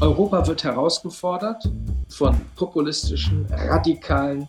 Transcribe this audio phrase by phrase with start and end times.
[0.00, 1.68] Europa wird herausgefordert
[2.08, 4.46] von populistischen, radikalen,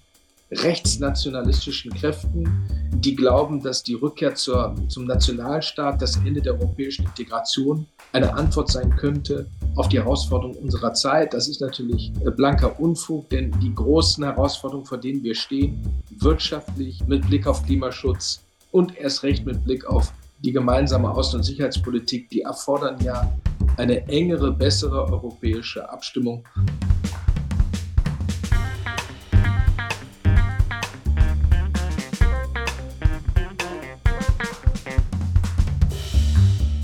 [0.52, 2.48] rechtsnationalistischen Kräften,
[2.94, 8.72] die glauben, dass die Rückkehr zur, zum Nationalstaat, das Ende der europäischen Integration eine Antwort
[8.72, 11.34] sein könnte auf die Herausforderungen unserer Zeit.
[11.34, 15.84] Das ist natürlich blanker Unfug, denn die großen Herausforderungen, vor denen wir stehen,
[16.20, 18.42] wirtschaftlich mit Blick auf Klimaschutz
[18.72, 23.38] und erst recht mit Blick auf die gemeinsame Außen- und Sicherheitspolitik, die erfordern ja
[23.78, 26.46] eine engere, bessere europäische Abstimmung.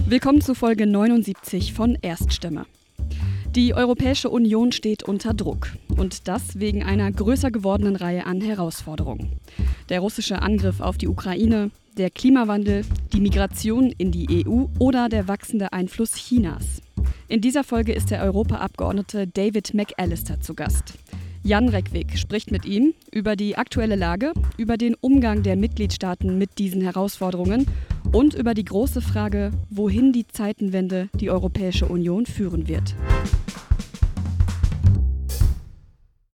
[0.07, 2.65] Willkommen zu Folge 79 von Erststimme.
[3.55, 9.39] Die Europäische Union steht unter Druck und das wegen einer größer gewordenen Reihe an Herausforderungen.
[9.87, 15.27] Der russische Angriff auf die Ukraine, der Klimawandel, die Migration in die EU oder der
[15.27, 16.81] wachsende Einfluss Chinas.
[17.27, 20.93] In dieser Folge ist der Europaabgeordnete David McAllister zu Gast.
[21.43, 26.57] Jan Reckwig spricht mit ihm über die aktuelle Lage, über den Umgang der Mitgliedstaaten mit
[26.57, 27.67] diesen Herausforderungen
[28.11, 32.95] und über die große Frage, wohin die Zeitenwende die Europäische Union führen wird.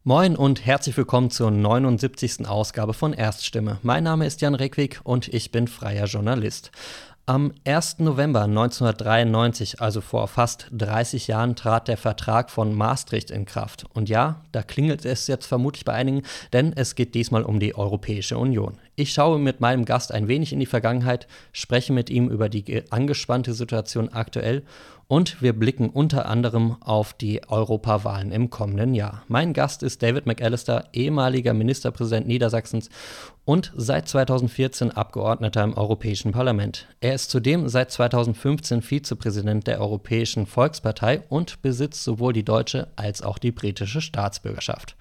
[0.08, 2.48] Moin und herzlich willkommen zur 79.
[2.48, 3.78] Ausgabe von Erststimme.
[3.82, 6.72] Mein Name ist Jan Reckwig und ich bin freier Journalist.
[7.26, 8.00] Am 1.
[8.00, 13.84] November 1993, also vor fast 30 Jahren, trat der Vertrag von Maastricht in Kraft.
[13.94, 16.22] Und ja, da klingelt es jetzt vermutlich bei einigen,
[16.54, 18.78] denn es geht diesmal um die Europäische Union.
[19.00, 22.84] Ich schaue mit meinem Gast ein wenig in die Vergangenheit, spreche mit ihm über die
[22.90, 24.64] angespannte Situation aktuell
[25.08, 29.22] und wir blicken unter anderem auf die Europawahlen im kommenden Jahr.
[29.28, 32.90] Mein Gast ist David McAllister, ehemaliger Ministerpräsident Niedersachsens
[33.46, 36.88] und seit 2014 Abgeordneter im Europäischen Parlament.
[37.00, 43.22] Er ist zudem seit 2015 Vizepräsident der Europäischen Volkspartei und besitzt sowohl die deutsche als
[43.22, 44.96] auch die britische Staatsbürgerschaft.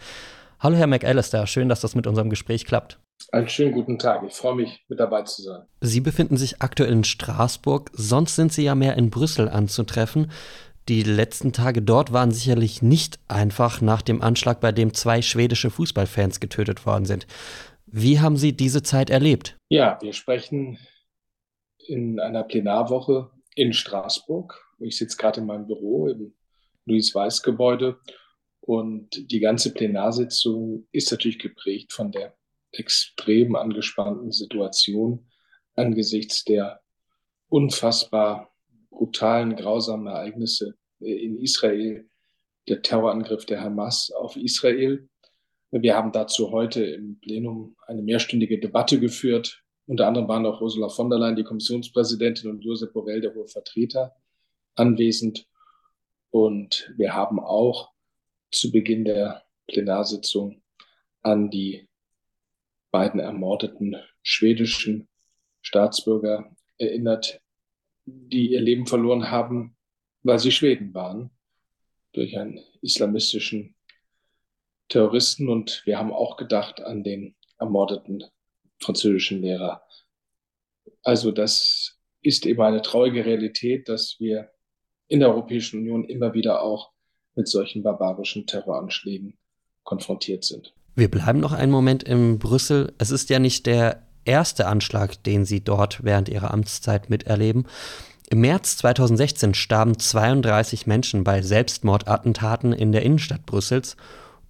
[0.60, 2.98] Hallo Herr McAllister, schön, dass das mit unserem Gespräch klappt.
[3.32, 4.22] Einen schönen guten Tag.
[4.26, 5.62] Ich freue mich, mit dabei zu sein.
[5.80, 7.90] Sie befinden sich aktuell in Straßburg.
[7.92, 10.30] Sonst sind Sie ja mehr in Brüssel anzutreffen.
[10.88, 15.70] Die letzten Tage dort waren sicherlich nicht einfach nach dem Anschlag, bei dem zwei schwedische
[15.70, 17.26] Fußballfans getötet worden sind.
[17.86, 19.56] Wie haben Sie diese Zeit erlebt?
[19.68, 20.78] Ja, wir sprechen
[21.78, 24.62] in einer Plenarwoche in Straßburg.
[24.78, 26.34] Ich sitze gerade in meinem Büro im
[26.84, 27.98] Louis-Weiß-Gebäude
[28.60, 32.36] und die ganze Plenarsitzung ist natürlich geprägt von der
[32.78, 35.26] extrem angespannten Situation
[35.76, 36.80] angesichts der
[37.48, 38.52] unfassbar
[38.90, 42.08] brutalen, grausamen Ereignisse in Israel,
[42.68, 45.08] der Terrorangriff der Hamas auf Israel.
[45.70, 49.62] Wir haben dazu heute im Plenum eine mehrstündige Debatte geführt.
[49.86, 53.46] Unter anderem waren auch Ursula von der Leyen, die Kommissionspräsidentin, und Josep Borrell, der hohe
[53.46, 54.16] Vertreter,
[54.74, 55.46] anwesend.
[56.30, 57.92] Und wir haben auch
[58.50, 60.62] zu Beginn der Plenarsitzung
[61.22, 61.88] an die
[62.90, 65.08] beiden ermordeten schwedischen
[65.62, 67.40] Staatsbürger erinnert,
[68.04, 69.76] die ihr Leben verloren haben,
[70.22, 71.30] weil sie Schweden waren,
[72.12, 73.74] durch einen islamistischen
[74.88, 75.48] Terroristen.
[75.48, 78.24] Und wir haben auch gedacht an den ermordeten
[78.78, 79.82] französischen Lehrer.
[81.02, 84.50] Also das ist eben eine traurige Realität, dass wir
[85.08, 86.92] in der Europäischen Union immer wieder auch
[87.34, 89.38] mit solchen barbarischen Terroranschlägen
[89.84, 90.74] konfrontiert sind.
[90.98, 92.94] Wir bleiben noch einen Moment in Brüssel.
[92.96, 97.66] Es ist ja nicht der erste Anschlag, den Sie dort während Ihrer Amtszeit miterleben.
[98.30, 103.98] Im März 2016 starben 32 Menschen bei Selbstmordattentaten in der Innenstadt Brüssels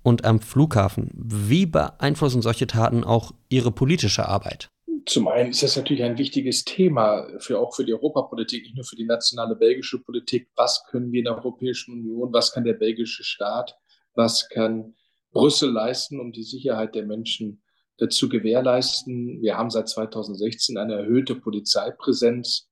[0.04, 1.10] und am Flughafen.
[1.14, 4.68] Wie beeinflussen solche Taten auch Ihre politische Arbeit?
[5.04, 8.84] Zum einen ist das natürlich ein wichtiges Thema, für, auch für die Europapolitik, nicht nur
[8.84, 10.48] für die nationale belgische Politik.
[10.54, 13.76] Was können wir in der Europäischen Union, was kann der belgische Staat,
[14.14, 14.94] was kann
[15.32, 17.62] Brüssel leisten, um die Sicherheit der Menschen
[17.98, 19.40] äh, zu gewährleisten.
[19.42, 22.68] Wir haben seit 2016 eine erhöhte Polizeipräsenz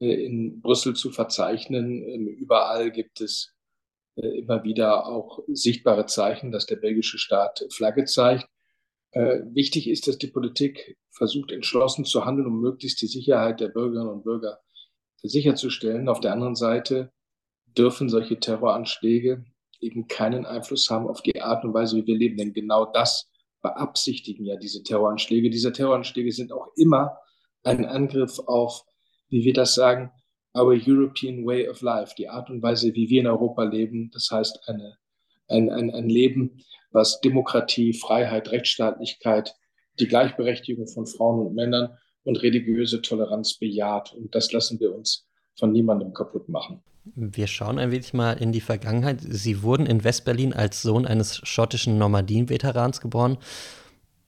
[0.00, 2.02] äh, in Brüssel zu verzeichnen.
[2.02, 3.54] Ähm, überall gibt es
[4.16, 8.46] äh, immer wieder auch sichtbare Zeichen, dass der belgische Staat Flagge zeigt.
[9.12, 13.68] Äh, wichtig ist, dass die Politik versucht, entschlossen zu handeln, um möglichst die Sicherheit der
[13.68, 14.60] Bürgerinnen und Bürger
[15.22, 16.08] sicherzustellen.
[16.08, 17.12] Auf der anderen Seite
[17.66, 19.44] dürfen solche Terroranschläge
[19.86, 22.36] eben keinen Einfluss haben auf die Art und Weise, wie wir leben.
[22.36, 23.30] Denn genau das
[23.62, 25.50] beabsichtigen ja diese Terroranschläge.
[25.50, 27.18] Diese Terroranschläge sind auch immer
[27.62, 28.84] ein Angriff auf,
[29.28, 30.10] wie wir das sagen,
[30.56, 34.10] our European way of life, die Art und Weise, wie wir in Europa leben.
[34.12, 34.96] Das heißt, eine,
[35.48, 36.62] ein, ein, ein Leben,
[36.92, 39.54] was Demokratie, Freiheit, Rechtsstaatlichkeit,
[39.98, 44.14] die Gleichberechtigung von Frauen und Männern und religiöse Toleranz bejaht.
[44.14, 45.26] Und das lassen wir uns
[45.58, 46.82] von niemandem kaputt machen.
[47.14, 49.18] Wir schauen ein wenig mal in die Vergangenheit.
[49.20, 53.38] Sie wurden in Westberlin als Sohn eines schottischen Normandien-Veterans geboren.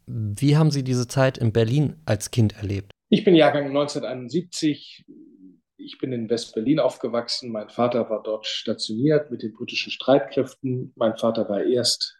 [0.07, 2.93] Wie haben Sie diese Zeit in Berlin als Kind erlebt?
[3.09, 5.05] Ich bin Jahrgang 1971.
[5.77, 7.51] Ich bin in Westberlin aufgewachsen.
[7.51, 10.93] Mein Vater war dort stationiert mit den britischen Streitkräften.
[10.95, 12.17] Mein Vater war erst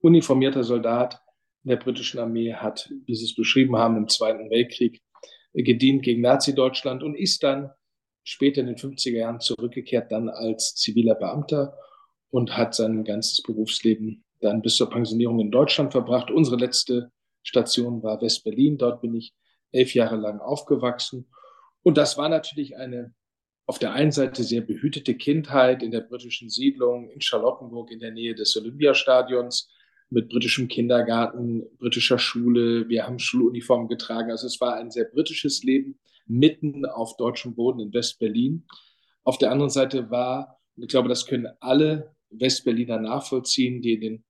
[0.00, 1.20] uniformierter Soldat
[1.62, 5.00] in der britischen Armee, hat, wie Sie es beschrieben haben, im Zweiten Weltkrieg
[5.52, 7.70] gedient gegen Nazi-Deutschland und ist dann
[8.22, 11.76] später in den 50er Jahren zurückgekehrt, dann als ziviler Beamter
[12.30, 16.30] und hat sein ganzes Berufsleben dann bis zur Pensionierung in Deutschland verbracht.
[16.30, 17.10] Unsere letzte
[17.42, 18.78] Station war West-Berlin.
[18.78, 19.34] Dort bin ich
[19.72, 21.30] elf Jahre lang aufgewachsen.
[21.82, 23.14] Und das war natürlich eine
[23.66, 28.10] auf der einen Seite sehr behütete Kindheit in der britischen Siedlung in Charlottenburg in der
[28.10, 29.70] Nähe des Olympiastadions
[30.08, 32.88] mit britischem Kindergarten, britischer Schule.
[32.88, 34.32] Wir haben Schuluniformen getragen.
[34.32, 38.66] Also es war ein sehr britisches Leben mitten auf deutschem Boden in West-Berlin.
[39.24, 44.00] Auf der anderen Seite war, und ich glaube, das können alle Westberliner nachvollziehen, die in
[44.00, 44.24] den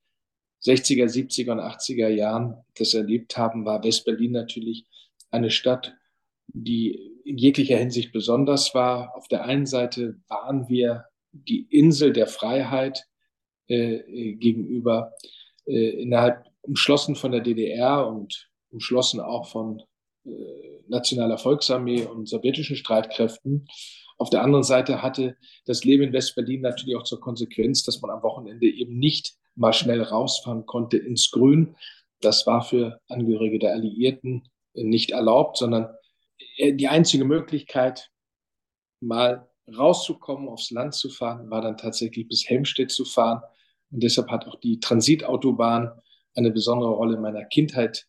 [0.62, 4.86] 60er, 70er und 80er Jahren das erlebt haben, war Westberlin natürlich
[5.30, 5.94] eine Stadt,
[6.48, 9.16] die in jeglicher Hinsicht besonders war.
[9.16, 13.06] Auf der einen Seite waren wir die Insel der Freiheit
[13.68, 15.12] äh, gegenüber,
[15.66, 19.82] äh, innerhalb umschlossen von der DDR und umschlossen auch von
[20.24, 23.66] äh, nationaler Volksarmee und sowjetischen Streitkräften.
[24.18, 28.10] Auf der anderen Seite hatte das Leben in Westberlin natürlich auch zur Konsequenz, dass man
[28.10, 31.74] am Wochenende eben nicht mal schnell rausfahren konnte ins Grün.
[32.20, 35.88] Das war für Angehörige der Alliierten nicht erlaubt, sondern
[36.56, 38.10] äh, die einzige Möglichkeit,
[39.00, 43.40] mal rauszukommen, aufs Land zu fahren, war dann tatsächlich bis Helmstedt zu fahren.
[43.90, 45.92] Und deshalb hat auch die Transitautobahn
[46.34, 48.06] eine besondere Rolle in meiner Kindheit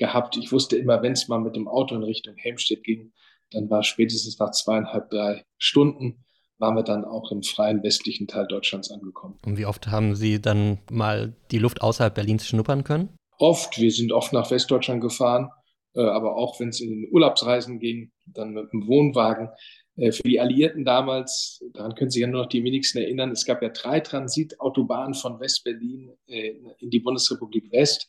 [0.00, 0.36] gehabt.
[0.36, 3.12] Ich wusste immer, wenn es mal mit dem Auto in Richtung Helmstedt ging,
[3.52, 6.24] dann war spätestens nach zweieinhalb, drei Stunden
[6.58, 9.38] waren wir dann auch im freien westlichen Teil Deutschlands angekommen.
[9.46, 13.08] Und wie oft haben Sie dann mal die Luft außerhalb Berlins schnuppern können?
[13.38, 13.78] Oft.
[13.78, 15.48] Wir sind oft nach Westdeutschland gefahren,
[15.94, 19.48] äh, aber auch wenn es in den Urlaubsreisen ging, dann mit dem Wohnwagen.
[19.96, 23.46] Äh, für die Alliierten damals, daran können sich ja nur noch die wenigsten erinnern, es
[23.46, 28.08] gab ja drei Transitautobahnen von West-Berlin äh, in die Bundesrepublik West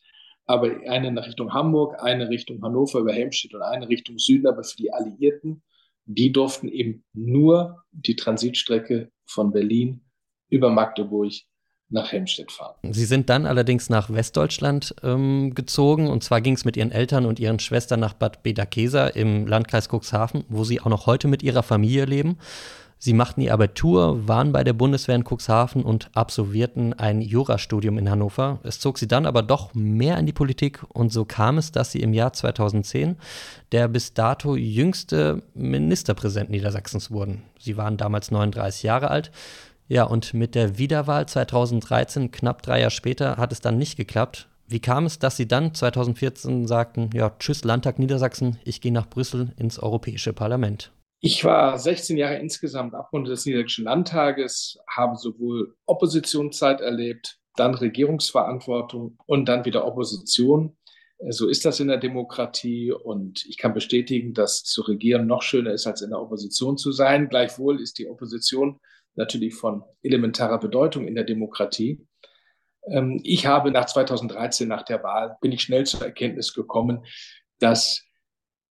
[0.52, 4.64] aber eine nach Richtung Hamburg, eine Richtung Hannover über Helmstedt und eine Richtung Süden, aber
[4.64, 5.64] für die Alliierten,
[6.06, 10.02] die durften eben nur die Transitstrecke von Berlin
[10.50, 11.32] über Magdeburg
[11.90, 12.76] nach Helmstedt fahren.
[12.92, 17.26] Sie sind dann allerdings nach Westdeutschland ähm, gezogen und zwar ging es mit Ihren Eltern
[17.26, 21.44] und Ihren Schwestern nach Bad Bederkesa im Landkreis Cuxhaven, wo Sie auch noch heute mit
[21.44, 22.38] Ihrer Familie leben.
[23.04, 28.12] Sie machten ihr Abitur, waren bei der Bundeswehr in Cuxhaven und absolvierten ein Jurastudium in
[28.12, 28.60] Hannover.
[28.62, 31.92] Es zog sie dann aber doch mehr in die Politik und so kam es, dass
[31.92, 33.18] sie im Jahr 2010
[33.72, 37.42] der bis dato jüngste Ministerpräsident Niedersachsens wurden.
[37.58, 39.32] Sie waren damals 39 Jahre alt.
[39.88, 44.48] Ja, und mit der Wiederwahl 2013, knapp drei Jahre später, hat es dann nicht geklappt.
[44.68, 49.10] Wie kam es, dass Sie dann 2014 sagten, ja, tschüss Landtag Niedersachsen, ich gehe nach
[49.10, 50.92] Brüssel ins Europäische Parlament?
[51.24, 59.20] Ich war 16 Jahre insgesamt Abgeordneter des Niederländischen Landtages, habe sowohl Oppositionszeit erlebt, dann Regierungsverantwortung
[59.28, 60.76] und dann wieder Opposition.
[61.30, 65.74] So ist das in der Demokratie und ich kann bestätigen, dass zu regieren noch schöner
[65.74, 67.30] ist, als in der Opposition zu sein.
[67.30, 68.80] Gleichwohl ist die Opposition
[69.14, 72.04] natürlich von elementarer Bedeutung in der Demokratie.
[72.88, 77.06] Ähm, ich habe nach 2013, nach der Wahl, bin ich schnell zur Erkenntnis gekommen,
[77.60, 78.04] dass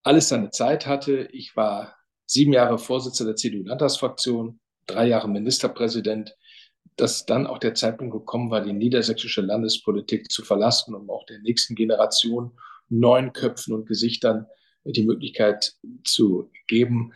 [0.03, 1.29] alles seine Zeit hatte.
[1.31, 2.00] Ich war
[2.31, 6.37] sieben Jahre Vorsitzender der CDU-Landtagsfraktion, drei Jahre Ministerpräsident,
[6.95, 11.41] dass dann auch der Zeitpunkt gekommen war, die niedersächsische Landespolitik zu verlassen, um auch der
[11.41, 12.53] nächsten Generation
[12.89, 14.47] neuen Köpfen und Gesichtern
[14.85, 17.13] die Möglichkeit zu geben,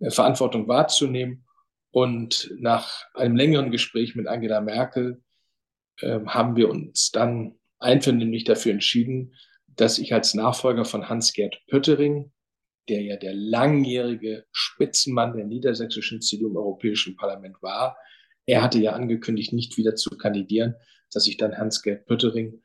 [0.00, 1.44] äh, Verantwortung wahrzunehmen.
[1.90, 5.22] Und nach einem längeren Gespräch mit Angela Merkel
[6.00, 9.34] äh, haben wir uns dann einvernehmlich dafür entschieden,
[9.66, 12.32] dass ich als Nachfolger von Hans-Gerd Pöttering,
[12.88, 17.96] der ja der langjährige Spitzenmann der niedersächsischen CDU im Europäischen Parlament war.
[18.46, 20.74] Er hatte ja angekündigt, nicht wieder zu kandidieren,
[21.12, 22.62] dass ich dann Hans-Gerd Pöttering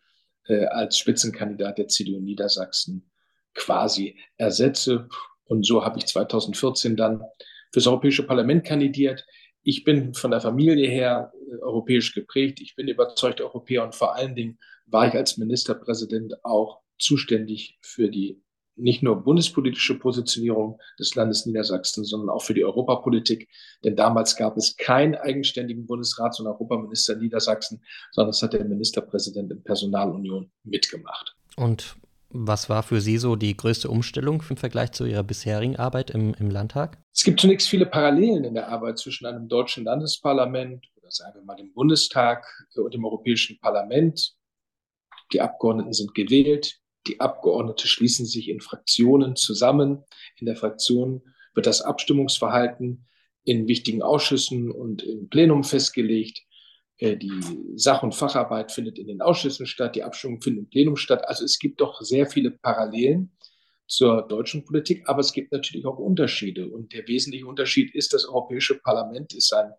[0.48, 3.10] äh, als Spitzenkandidat der CDU Niedersachsen
[3.54, 5.08] quasi ersetze.
[5.46, 7.22] Und so habe ich 2014 dann
[7.72, 9.26] fürs Europäische Parlament kandidiert.
[9.62, 12.60] Ich bin von der Familie her äh, europäisch geprägt.
[12.62, 18.10] Ich bin überzeugter Europäer und vor allen Dingen war ich als Ministerpräsident auch zuständig für
[18.10, 18.43] die
[18.76, 23.50] nicht nur bundespolitische Positionierung des Landes Niedersachsen, sondern auch für die Europapolitik.
[23.84, 29.52] Denn damals gab es keinen eigenständigen Bundesrats- und Europaminister Niedersachsen, sondern das hat der Ministerpräsident
[29.52, 31.36] in Personalunion mitgemacht.
[31.56, 31.96] Und
[32.36, 36.34] Was war für Sie so die größte Umstellung im Vergleich zu Ihrer bisherigen Arbeit im,
[36.34, 36.98] im Landtag?
[37.14, 41.44] Es gibt zunächst viele Parallelen in der Arbeit zwischen einem deutschen Landesparlament oder sagen wir
[41.44, 42.44] mal dem Bundestag
[42.76, 44.34] und dem Europäischen Parlament.
[45.32, 46.80] Die Abgeordneten sind gewählt.
[47.08, 50.04] Die Abgeordnete schließen sich in Fraktionen zusammen.
[50.38, 51.22] In der Fraktion
[51.54, 53.06] wird das Abstimmungsverhalten
[53.44, 56.42] in wichtigen Ausschüssen und im Plenum festgelegt.
[56.98, 57.32] Äh, die
[57.76, 61.28] Sach- und Facharbeit findet in den Ausschüssen statt, die Abstimmung findet im Plenum statt.
[61.28, 63.32] Also es gibt doch sehr viele Parallelen
[63.86, 66.70] zur deutschen Politik, aber es gibt natürlich auch Unterschiede.
[66.70, 69.74] Und der wesentliche Unterschied ist, das Europäische Parlament ist ein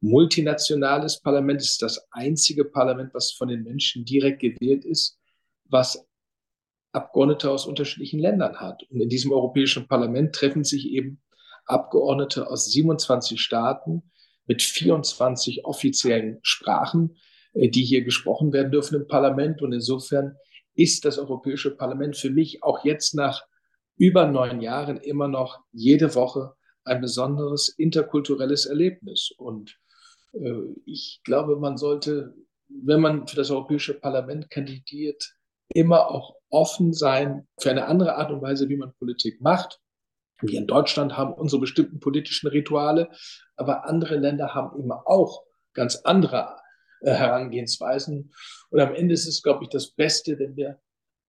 [0.00, 5.18] multinationales Parlament, es ist das einzige Parlament, was von den Menschen direkt gewählt ist,
[5.70, 6.06] was
[6.94, 8.84] Abgeordnete aus unterschiedlichen Ländern hat.
[8.90, 11.20] Und in diesem Europäischen Parlament treffen sich eben
[11.66, 14.10] Abgeordnete aus 27 Staaten
[14.46, 17.16] mit 24 offiziellen Sprachen,
[17.54, 19.62] äh, die hier gesprochen werden dürfen im Parlament.
[19.62, 20.36] Und insofern
[20.74, 23.42] ist das Europäische Parlament für mich auch jetzt nach
[23.96, 29.32] über neun Jahren immer noch jede Woche ein besonderes interkulturelles Erlebnis.
[29.36, 29.78] Und
[30.32, 32.34] äh, ich glaube, man sollte,
[32.68, 35.34] wenn man für das Europäische Parlament kandidiert,
[35.68, 39.80] immer auch offen sein für eine andere Art und Weise, wie man Politik macht.
[40.40, 43.10] Wir in Deutschland haben unsere bestimmten politischen Rituale,
[43.56, 45.44] aber andere Länder haben eben auch
[45.74, 46.56] ganz andere
[47.00, 48.32] äh, Herangehensweisen.
[48.70, 50.80] Und am Ende ist es, glaube ich, das Beste, wenn wir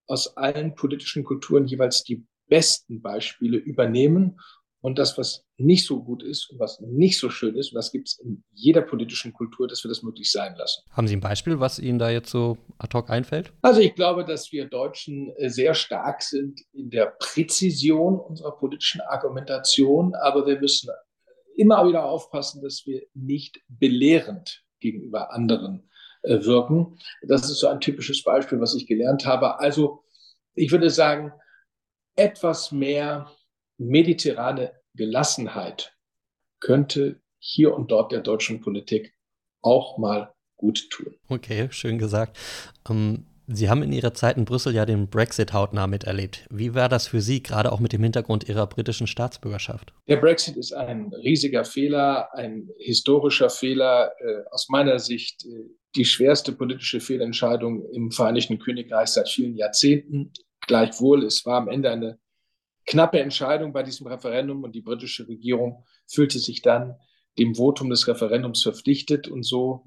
[0.08, 4.40] aus allen politischen Kulturen jeweils die besten Beispiele übernehmen
[4.86, 7.92] und das, was nicht so gut ist und was nicht so schön ist, und das
[7.92, 10.84] gibt es in jeder politischen Kultur, dass wir das möglich sein lassen.
[10.92, 13.52] Haben Sie ein Beispiel, was Ihnen da jetzt so ad hoc einfällt?
[13.64, 19.02] Also ich glaube, dass wir Deutschen äh, sehr stark sind in der Präzision unserer politischen
[19.02, 20.92] Argumentation, aber wir müssen
[21.58, 25.90] immer wieder aufpassen, dass wir nicht belehrend gegenüber anderen
[26.22, 27.00] äh, wirken.
[27.24, 29.58] Das ist so ein typisches Beispiel, was ich gelernt habe.
[29.58, 30.04] Also
[30.54, 31.34] ich würde sagen,
[32.16, 33.32] etwas mehr
[33.78, 35.96] mediterrane Gelassenheit
[36.60, 39.14] könnte hier und dort der deutschen Politik
[39.62, 41.16] auch mal gut tun.
[41.28, 42.38] Okay, schön gesagt.
[42.90, 46.48] Ähm, Sie haben in Ihrer Zeit in Brüssel ja den Brexit hautnah miterlebt.
[46.50, 49.94] Wie war das für Sie, gerade auch mit dem Hintergrund Ihrer britischen Staatsbürgerschaft?
[50.08, 56.06] Der Brexit ist ein riesiger Fehler, ein historischer Fehler, äh, aus meiner Sicht äh, die
[56.06, 60.34] schwerste politische Fehlentscheidung im Vereinigten Königreich seit vielen Jahrzehnten.
[60.66, 62.20] Gleichwohl, es war am Ende eine
[62.86, 66.96] knappe Entscheidung bei diesem Referendum und die britische Regierung fühlte sich dann
[67.38, 69.86] dem Votum des Referendums verpflichtet und so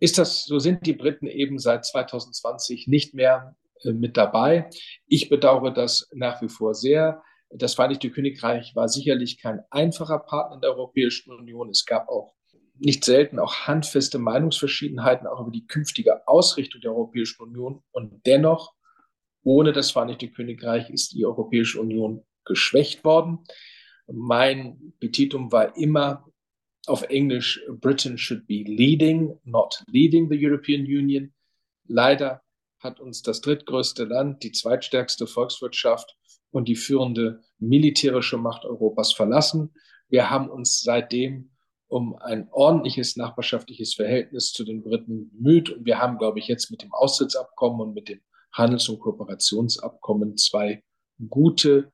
[0.00, 4.68] ist das, so sind die Briten eben seit 2020 nicht mehr äh, mit dabei.
[5.06, 7.22] Ich bedauere das nach wie vor sehr.
[7.50, 11.70] Das Vereinigte Königreich war sicherlich kein einfacher Partner in der Europäischen Union.
[11.70, 12.34] Es gab auch
[12.76, 17.82] nicht selten auch handfeste Meinungsverschiedenheiten auch über die künftige Ausrichtung der Europäischen Union.
[17.92, 18.74] Und dennoch,
[19.44, 23.40] ohne das Vereinigte Königreich ist die Europäische Union geschwächt worden.
[24.06, 26.26] Mein Petitum war immer
[26.86, 31.32] auf Englisch, Britain should be leading, not leading the European Union.
[31.86, 32.42] Leider
[32.78, 36.16] hat uns das drittgrößte Land, die zweitstärkste Volkswirtschaft
[36.50, 39.74] und die führende militärische Macht Europas verlassen.
[40.08, 41.50] Wir haben uns seitdem
[41.88, 45.70] um ein ordentliches nachbarschaftliches Verhältnis zu den Briten bemüht.
[45.70, 48.20] Und wir haben, glaube ich, jetzt mit dem Austrittsabkommen und mit dem
[48.52, 50.82] Handels- und Kooperationsabkommen zwei
[51.28, 51.92] gute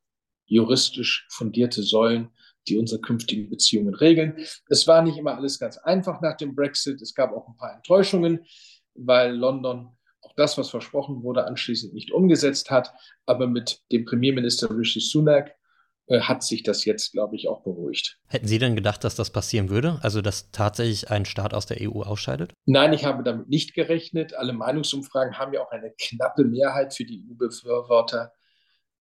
[0.50, 2.30] juristisch fundierte Säulen,
[2.68, 4.44] die unsere künftigen Beziehungen regeln.
[4.68, 7.00] Es war nicht immer alles ganz einfach nach dem Brexit.
[7.00, 8.44] Es gab auch ein paar Enttäuschungen,
[8.94, 12.92] weil London auch das, was versprochen wurde, anschließend nicht umgesetzt hat.
[13.26, 15.54] Aber mit dem Premierminister Rishi Sunak
[16.08, 18.18] äh, hat sich das jetzt, glaube ich, auch beruhigt.
[18.26, 19.98] Hätten Sie denn gedacht, dass das passieren würde?
[20.02, 22.52] Also, dass tatsächlich ein Staat aus der EU ausscheidet?
[22.66, 24.34] Nein, ich habe damit nicht gerechnet.
[24.34, 28.32] Alle Meinungsumfragen haben ja auch eine knappe Mehrheit für die EU-Befürworter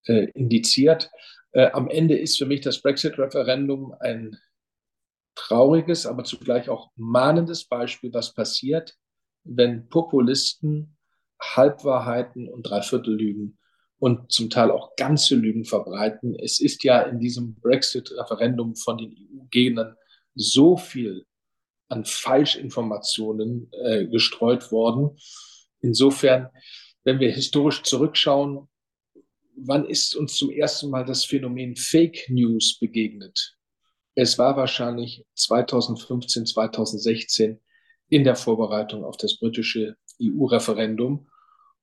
[0.06, 1.10] äh, indiziert.
[1.52, 4.38] Äh, am Ende ist für mich das Brexit-Referendum ein
[5.36, 8.96] trauriges, aber zugleich auch mahnendes Beispiel, was passiert,
[9.44, 10.98] wenn Populisten
[11.42, 13.58] Halbwahrheiten und Dreiviertellügen
[14.00, 16.36] und zum Teil auch ganze Lügen verbreiten.
[16.36, 19.96] Es ist ja in diesem Brexit-Referendum von den EU-Gegnern
[20.36, 21.26] so viel
[21.90, 25.18] an Falschinformationen äh, gestreut worden.
[25.82, 26.50] Insofern,
[27.04, 28.70] wenn wir historisch zurückschauen,
[29.66, 33.56] wann ist uns zum ersten Mal das Phänomen Fake News begegnet?
[34.16, 37.60] Es war wahrscheinlich 2015, 2016
[38.10, 41.30] in der Vorbereitung auf das britische EU-Referendum.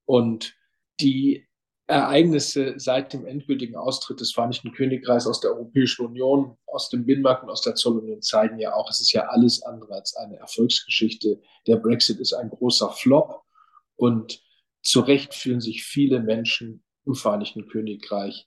[0.05, 0.55] Und
[1.01, 1.47] die
[1.89, 7.45] Ereignisse seit dem endgültigen Austritt des Vereinigten Königreichs aus der Europäischen Union, aus dem Binnenmarkt
[7.45, 11.41] und aus der Zollunion zeigen ja auch, es ist ja alles andere als eine Erfolgsgeschichte.
[11.67, 13.43] Der Brexit ist ein großer Flop
[13.95, 14.43] und
[14.83, 18.47] zu Recht fühlen sich viele Menschen im Vereinigten Königreich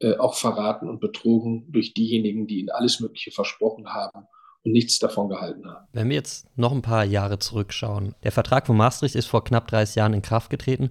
[0.00, 4.26] äh, auch verraten und betrogen durch diejenigen, die ihnen alles Mögliche versprochen haben
[4.64, 5.86] und nichts davon gehalten haben.
[5.92, 9.68] Wenn wir jetzt noch ein paar Jahre zurückschauen, der Vertrag von Maastricht ist vor knapp
[9.68, 10.90] 30 Jahren in Kraft getreten.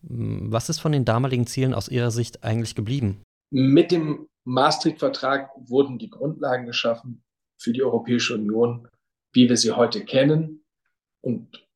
[0.00, 3.22] Was ist von den damaligen Zielen aus Ihrer Sicht eigentlich geblieben?
[3.50, 7.22] Mit dem Maastricht-Vertrag wurden die Grundlagen geschaffen
[7.58, 8.88] für die Europäische Union,
[9.32, 10.64] wie wir sie heute kennen.
[11.20, 11.66] Und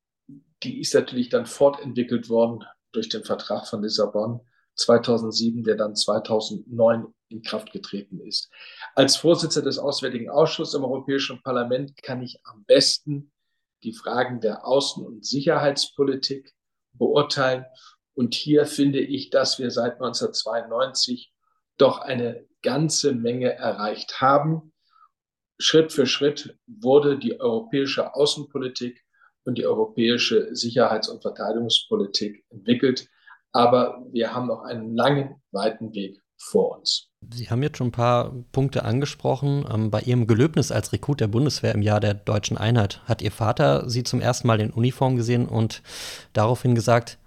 [0.63, 4.41] die ist natürlich dann fortentwickelt worden durch den Vertrag von Lissabon
[4.77, 8.51] 2007, der dann 2009 in Kraft getreten ist.
[8.95, 13.33] Als Vorsitzender des Auswärtigen Ausschusses im Europäischen Parlament kann ich am besten
[13.83, 16.55] die Fragen der Außen- und Sicherheitspolitik
[16.93, 17.65] beurteilen.
[18.15, 21.33] Und hier finde ich, dass wir seit 1992
[21.79, 24.73] doch eine ganze Menge erreicht haben.
[25.59, 29.05] Schritt für Schritt wurde die europäische Außenpolitik
[29.45, 33.09] und die europäische Sicherheits- und Verteidigungspolitik entwickelt.
[33.53, 37.09] Aber wir haben noch einen langen, weiten Weg vor uns.
[37.31, 39.65] Sie haben jetzt schon ein paar Punkte angesprochen.
[39.73, 43.31] Ähm, bei Ihrem Gelöbnis als Rekrut der Bundeswehr im Jahr der deutschen Einheit hat Ihr
[43.31, 45.83] Vater Sie zum ersten Mal in Uniform gesehen und
[46.33, 47.19] daraufhin gesagt,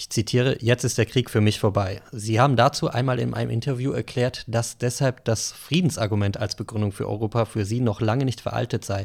[0.00, 2.00] ich zitiere, jetzt ist der Krieg für mich vorbei.
[2.10, 7.06] Sie haben dazu einmal in einem Interview erklärt, dass deshalb das Friedensargument als Begründung für
[7.06, 9.04] Europa für Sie noch lange nicht veraltet sei.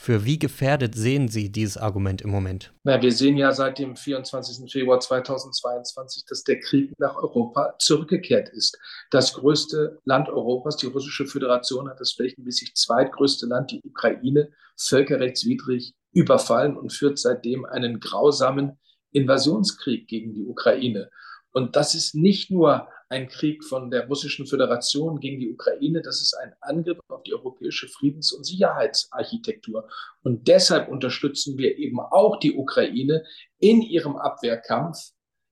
[0.00, 2.72] Für wie gefährdet sehen Sie dieses Argument im Moment?
[2.84, 4.70] Na, wir sehen ja seit dem 24.
[4.70, 8.78] Februar 2022, dass der Krieg nach Europa zurückgekehrt ist.
[9.10, 15.94] Das größte Land Europas, die Russische Föderation, hat das flächenmäßig zweitgrößte Land, die Ukraine, völkerrechtswidrig
[16.12, 18.78] überfallen und führt seitdem einen grausamen
[19.10, 21.10] Invasionskrieg gegen die Ukraine.
[21.50, 26.20] Und das ist nicht nur ein Krieg von der Russischen Föderation gegen die Ukraine, das
[26.20, 29.88] ist ein Angriff auf die europäische Friedens- und Sicherheitsarchitektur.
[30.22, 33.24] Und deshalb unterstützen wir eben auch die Ukraine
[33.58, 34.98] in ihrem Abwehrkampf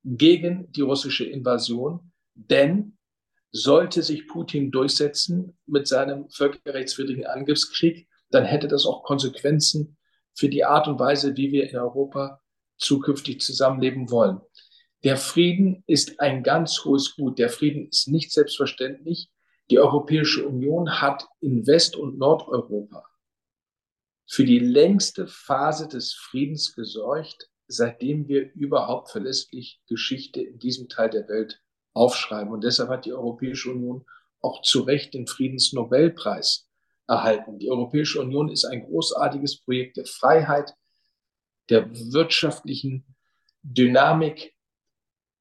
[0.05, 2.97] gegen die russische Invasion, denn
[3.53, 9.97] sollte sich Putin durchsetzen mit seinem völkerrechtswidrigen Angriffskrieg, dann hätte das auch Konsequenzen
[10.35, 12.41] für die Art und Weise, wie wir in Europa
[12.77, 14.41] zukünftig zusammenleben wollen.
[15.07, 17.39] Der Frieden ist ein ganz hohes Gut.
[17.39, 19.31] Der Frieden ist nicht selbstverständlich.
[19.71, 23.07] Die Europäische Union hat in West- und Nordeuropa
[24.27, 31.11] für die längste Phase des Friedens gesorgt, seitdem wir überhaupt verlässlich Geschichte in diesem Teil
[31.11, 32.53] der Welt aufschreiben.
[32.53, 34.05] Und deshalb hat die Europäische Union
[34.41, 36.69] auch zu Recht den Friedensnobelpreis
[37.07, 37.61] erhalten.
[37.61, 40.75] Die Europäische Union ist ein großartiges Projekt der Freiheit,
[41.69, 43.15] der wirtschaftlichen
[43.63, 44.56] Dynamik,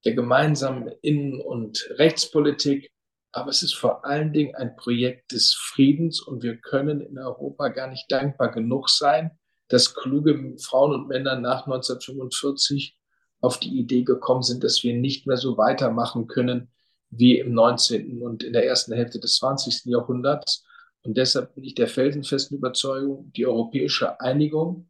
[0.06, 2.92] der gemeinsamen Innen- und Rechtspolitik.
[3.32, 7.68] Aber es ist vor allen Dingen ein Projekt des Friedens und wir können in Europa
[7.70, 9.32] gar nicht dankbar genug sein,
[9.68, 12.98] dass kluge Frauen und Männer nach 1945
[13.42, 16.72] auf die Idee gekommen sind, dass wir nicht mehr so weitermachen können
[17.10, 18.22] wie im 19.
[18.22, 19.86] und in der ersten Hälfte des 20.
[19.86, 20.64] Jahrhunderts.
[21.04, 24.90] Und deshalb bin ich der felsenfesten Überzeugung, die europäische Einigung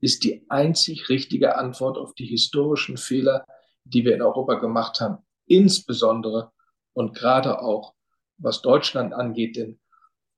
[0.00, 3.46] ist die einzig richtige Antwort auf die historischen Fehler,
[3.88, 6.52] die wir in Europa gemacht haben, insbesondere
[6.92, 7.94] und gerade auch
[8.38, 9.80] was Deutschland angeht, denn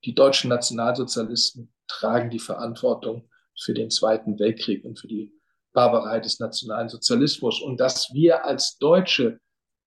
[0.05, 5.33] die deutschen Nationalsozialisten tragen die Verantwortung für den Zweiten Weltkrieg und für die
[5.73, 7.61] Barbarei des nationalen Sozialismus.
[7.61, 9.39] Und dass wir als Deutsche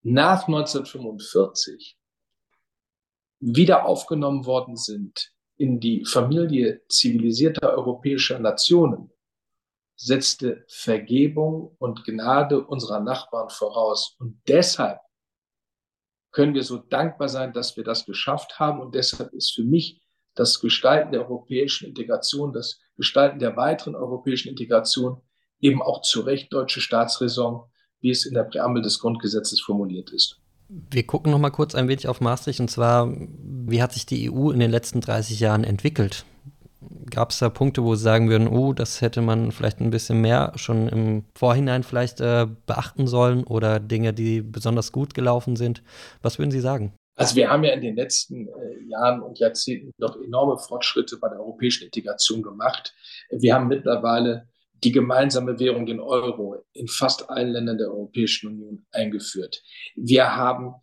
[0.02, 1.96] nach 1945
[3.40, 9.10] wieder aufgenommen worden sind in die Familie zivilisierter europäischer Nationen,
[10.02, 14.16] setzte Vergebung und Gnade unserer Nachbarn voraus.
[14.18, 14.98] Und deshalb
[16.32, 18.80] können wir so dankbar sein, dass wir das geschafft haben.
[18.80, 20.02] Und deshalb ist für mich
[20.34, 25.22] das Gestalten der europäischen Integration, das Gestalten der weiteren europäischen Integration
[25.60, 27.62] eben auch zu Recht deutsche Staatsräson,
[28.00, 30.40] wie es in der Präambel des Grundgesetzes formuliert ist.
[30.68, 34.32] Wir gucken noch mal kurz ein wenig auf Maastricht und zwar, wie hat sich die
[34.32, 36.24] EU in den letzten 30 Jahren entwickelt?
[37.12, 40.22] Gab es da Punkte, wo Sie sagen würden, oh, das hätte man vielleicht ein bisschen
[40.22, 45.82] mehr schon im Vorhinein vielleicht äh, beachten sollen oder Dinge, die besonders gut gelaufen sind?
[46.22, 46.94] Was würden Sie sagen?
[47.14, 51.28] Also wir haben ja in den letzten äh, Jahren und Jahrzehnten noch enorme Fortschritte bei
[51.28, 52.94] der europäischen Integration gemacht.
[53.30, 54.48] Wir haben mittlerweile
[54.82, 59.62] die gemeinsame Währung, den Euro, in fast allen Ländern der Europäischen Union eingeführt.
[59.96, 60.76] Wir haben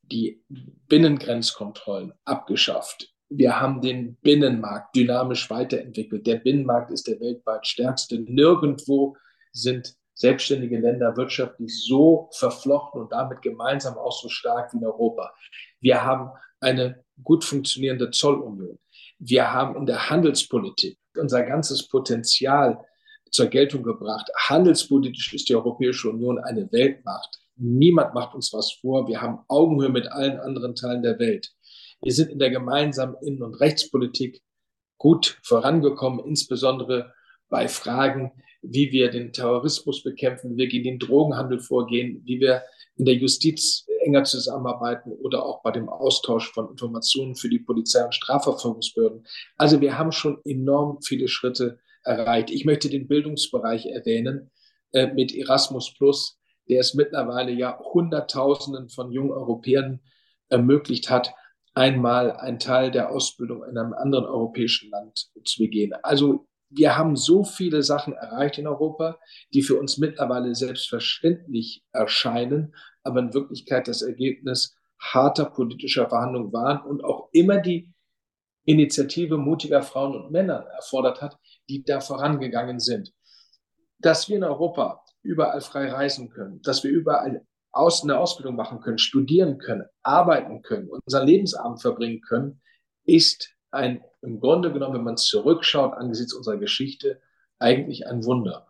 [0.00, 0.42] die
[0.88, 3.13] Binnengrenzkontrollen abgeschafft.
[3.36, 6.24] Wir haben den Binnenmarkt dynamisch weiterentwickelt.
[6.24, 8.20] Der Binnenmarkt ist der weltweit stärkste.
[8.20, 9.16] Nirgendwo
[9.50, 15.34] sind selbstständige Länder wirtschaftlich so verflochten und damit gemeinsam auch so stark wie in Europa.
[15.80, 18.78] Wir haben eine gut funktionierende Zollunion.
[19.18, 22.84] Wir haben in der Handelspolitik unser ganzes Potenzial
[23.32, 24.30] zur Geltung gebracht.
[24.48, 27.40] Handelspolitisch ist die Europäische Union eine Weltmacht.
[27.56, 29.08] Niemand macht uns was vor.
[29.08, 31.52] Wir haben Augenhöhe mit allen anderen Teilen der Welt.
[32.04, 34.42] Wir sind in der gemeinsamen Innen- und Rechtspolitik
[34.98, 37.14] gut vorangekommen, insbesondere
[37.48, 42.62] bei Fragen, wie wir den Terrorismus bekämpfen, wie wir gegen den Drogenhandel vorgehen, wie wir
[42.96, 48.04] in der Justiz enger zusammenarbeiten oder auch bei dem Austausch von Informationen für die Polizei
[48.04, 49.26] und Strafverfolgungsbehörden.
[49.56, 52.50] Also wir haben schon enorm viele Schritte erreicht.
[52.50, 54.50] Ich möchte den Bildungsbereich erwähnen
[54.92, 56.38] äh, mit Erasmus Plus,
[56.68, 60.00] der es mittlerweile ja Hunderttausenden von jungen Europäern
[60.50, 61.32] ermöglicht hat,
[61.74, 65.92] einmal einen Teil der Ausbildung in einem anderen europäischen Land zu begehen.
[66.02, 69.18] Also wir haben so viele Sachen erreicht in Europa,
[69.52, 76.80] die für uns mittlerweile selbstverständlich erscheinen, aber in Wirklichkeit das Ergebnis harter politischer Verhandlungen waren
[76.86, 77.92] und auch immer die
[78.64, 83.12] Initiative mutiger Frauen und Männer erfordert hat, die da vorangegangen sind.
[83.98, 88.80] Dass wir in Europa überall frei reisen können, dass wir überall aus, eine Ausbildung machen
[88.80, 92.60] können, studieren können, arbeiten können, unseren Lebensabend verbringen können,
[93.04, 97.20] ist ein, im Grunde genommen, wenn man zurückschaut angesichts unserer Geschichte,
[97.58, 98.66] eigentlich ein Wunder.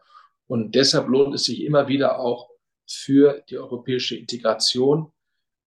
[0.46, 2.50] Und deshalb lohnt es sich immer wieder auch
[2.86, 5.12] für die europäische Integration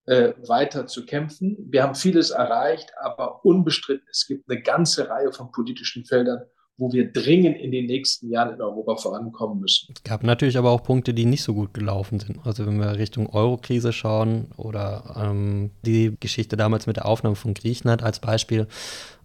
[0.05, 1.57] äh, weiter zu kämpfen.
[1.69, 6.45] Wir haben vieles erreicht, aber unbestritten, es gibt eine ganze Reihe von politischen Feldern,
[6.77, 9.93] wo wir dringend in den nächsten Jahren in Europa vorankommen müssen.
[9.95, 12.45] Es gab natürlich aber auch Punkte, die nicht so gut gelaufen sind.
[12.45, 17.55] Also wenn wir Richtung Euro-Krise schauen oder ähm, die Geschichte damals mit der Aufnahme von
[17.55, 18.67] Griechenland als Beispiel,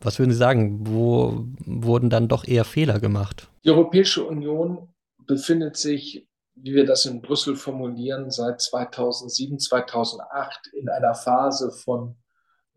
[0.00, 3.50] was würden Sie sagen, wo wurden dann doch eher Fehler gemacht?
[3.64, 4.88] Die Europäische Union
[5.26, 12.16] befindet sich, wie wir das in Brüssel formulieren, seit 2007, 2008 in einer Phase von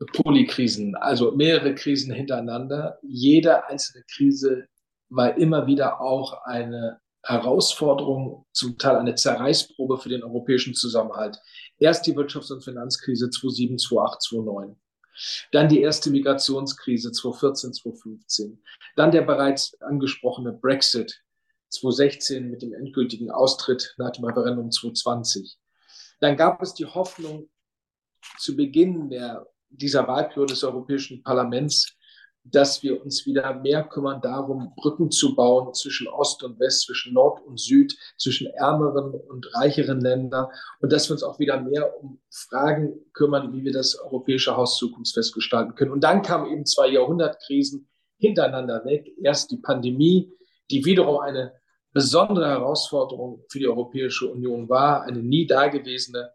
[0.03, 2.99] Polykrisen, also mehrere Krisen hintereinander.
[3.01, 4.67] Jede einzelne Krise
[5.09, 11.39] war immer wieder auch eine Herausforderung, zum Teil eine Zerreißprobe für den europäischen Zusammenhalt.
[11.79, 14.75] Erst die Wirtschafts- und Finanzkrise 2007, 2008, 2009.
[15.51, 18.61] Dann die erste Migrationskrise 2014, 2015.
[18.95, 21.23] Dann der bereits angesprochene Brexit
[21.69, 25.57] 2016 mit dem endgültigen Austritt nach dem Referendum 2020.
[26.19, 27.49] Dann gab es die Hoffnung
[28.37, 31.95] zu Beginn der dieser Wahlperiode des Europäischen Parlaments,
[32.45, 37.13] dass wir uns wieder mehr kümmern darum, Brücken zu bauen zwischen Ost und West, zwischen
[37.13, 40.47] Nord und Süd, zwischen ärmeren und reicheren Ländern
[40.79, 44.77] und dass wir uns auch wieder mehr um Fragen kümmern, wie wir das europäische Haus
[44.77, 45.91] zukunftsfest gestalten können.
[45.91, 47.87] Und dann kamen eben zwei Jahrhundertkrisen
[48.19, 49.11] hintereinander weg.
[49.21, 50.31] Erst die Pandemie,
[50.69, 51.53] die wiederum eine
[51.93, 56.31] besondere Herausforderung für die Europäische Union war, eine nie dagewesene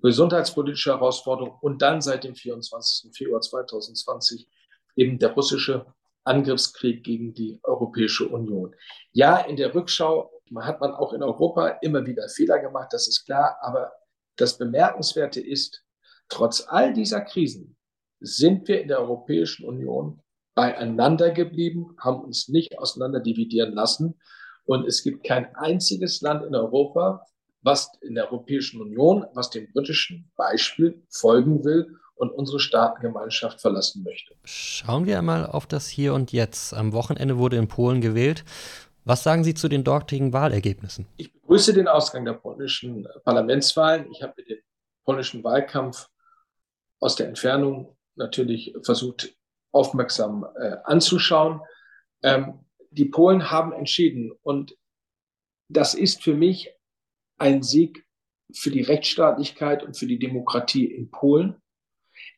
[0.00, 3.16] gesundheitspolitische Herausforderung und dann seit dem 24.
[3.16, 4.48] Februar 2020
[4.96, 5.86] eben der russische
[6.24, 8.74] Angriffskrieg gegen die Europäische Union.
[9.12, 13.24] Ja, in der Rückschau hat man auch in Europa immer wieder Fehler gemacht, das ist
[13.24, 13.92] klar, aber
[14.36, 15.84] das Bemerkenswerte ist,
[16.28, 17.76] trotz all dieser Krisen
[18.20, 20.22] sind wir in der Europäischen Union
[20.54, 24.20] beieinander geblieben, haben uns nicht auseinanderdividieren lassen.
[24.64, 27.26] Und es gibt kein einziges Land in Europa,
[27.64, 34.04] was in der Europäischen Union, was dem britischen Beispiel folgen will und unsere Staatengemeinschaft verlassen
[34.04, 34.34] möchte.
[34.44, 36.74] Schauen wir einmal auf das Hier und Jetzt.
[36.74, 38.44] Am Wochenende wurde in Polen gewählt.
[39.04, 41.06] Was sagen Sie zu den dortigen Wahlergebnissen?
[41.16, 44.10] Ich begrüße den Ausgang der polnischen Parlamentswahlen.
[44.12, 44.58] Ich habe den
[45.04, 46.08] polnischen Wahlkampf
[47.00, 49.34] aus der Entfernung natürlich versucht,
[49.72, 51.60] aufmerksam äh, anzuschauen.
[52.22, 54.76] Ähm, die Polen haben entschieden und
[55.68, 56.70] das ist für mich
[57.38, 58.04] ein Sieg
[58.52, 61.56] für die Rechtsstaatlichkeit und für die Demokratie in Polen.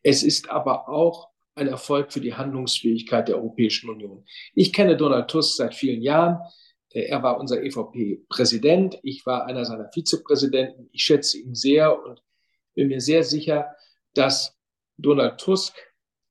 [0.03, 4.25] Es ist aber auch ein Erfolg für die Handlungsfähigkeit der Europäischen Union.
[4.55, 6.39] Ich kenne Donald Tusk seit vielen Jahren.
[6.91, 8.99] Er war unser EVP-Präsident.
[9.03, 10.89] Ich war einer seiner Vizepräsidenten.
[10.93, 12.23] Ich schätze ihn sehr und
[12.75, 13.75] bin mir sehr sicher,
[14.15, 14.57] dass
[14.97, 15.75] Donald Tusk,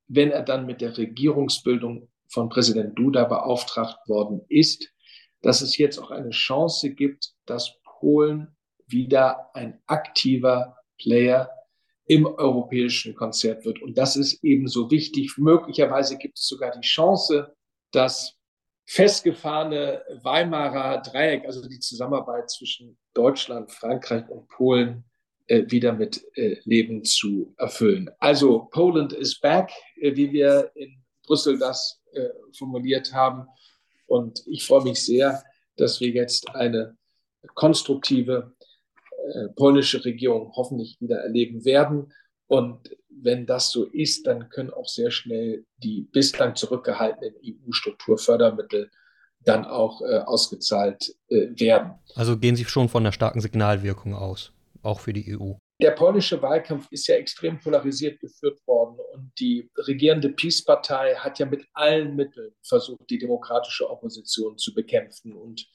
[0.08, 4.92] wenn er dann mit der Regierungsbildung von Präsident Duda beauftragt worden ist,
[5.42, 8.55] dass es jetzt auch eine Chance gibt, dass Polen
[8.88, 11.50] wieder ein aktiver Player
[12.08, 13.82] im europäischen Konzert wird.
[13.82, 15.38] Und das ist ebenso wichtig.
[15.38, 17.56] Möglicherweise gibt es sogar die Chance,
[17.92, 18.38] dass
[18.86, 25.06] festgefahrene Weimarer Dreieck, also die Zusammenarbeit zwischen Deutschland, Frankreich und Polen,
[25.48, 28.10] äh, wieder mit äh, Leben zu erfüllen.
[28.20, 29.72] Also Poland is back,
[30.02, 33.48] äh, wie wir in Brüssel das äh, formuliert haben.
[34.08, 35.44] Und ich freue mich sehr,
[35.78, 36.98] dass wir jetzt eine
[37.54, 38.55] konstruktive
[39.56, 42.14] polnische Regierung hoffentlich wieder erleben werden.
[42.48, 48.92] Und wenn das so ist, dann können auch sehr schnell die bislang zurückgehaltenen EU-Strukturfördermittel
[49.44, 51.94] dann auch äh, ausgezahlt äh, werden.
[52.16, 54.52] Also gehen Sie schon von einer starken Signalwirkung aus.
[54.82, 55.54] auch für die EU?
[55.82, 61.46] Der polnische Wahlkampf ist ja extrem polarisiert geführt worden und die regierende Peace-Partei hat ja
[61.46, 65.34] mit allen Mitteln versucht, die demokratische Opposition zu bekämpfen.
[65.34, 65.68] Und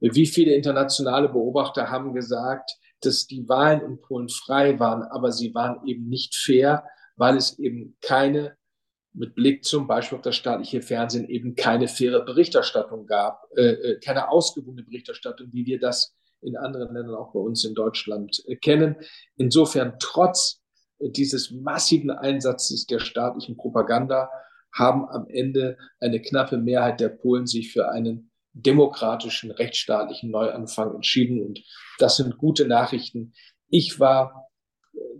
[0.00, 5.54] wie viele internationale Beobachter haben gesagt, dass die Wahlen in Polen frei waren, aber sie
[5.54, 6.84] waren eben nicht fair,
[7.16, 8.56] weil es eben keine,
[9.12, 14.00] mit Blick zum Beispiel auf das staatliche Fernsehen, eben keine faire Berichterstattung gab, äh, äh
[14.00, 18.56] keine ausgewogene Berichterstattung, wie wir das in anderen Ländern, auch bei uns in Deutschland, äh,
[18.56, 18.96] kennen.
[19.36, 20.60] Insofern, trotz
[20.98, 24.30] äh, dieses massiven Einsatzes der staatlichen Propaganda,
[24.72, 28.27] haben am Ende eine knappe Mehrheit der Polen sich für einen
[28.62, 31.42] demokratischen, rechtsstaatlichen Neuanfang entschieden.
[31.42, 31.60] Und
[31.98, 33.32] das sind gute Nachrichten.
[33.68, 34.48] Ich war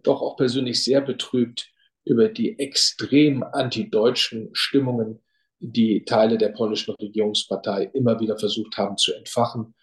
[0.03, 1.70] doch auch persönlich sehr betrübt
[2.05, 5.20] über die extrem antideutschen Stimmungen,
[5.61, 9.74] die Teile der polnischen Regierungspartei immer wieder versucht haben zu entfachen.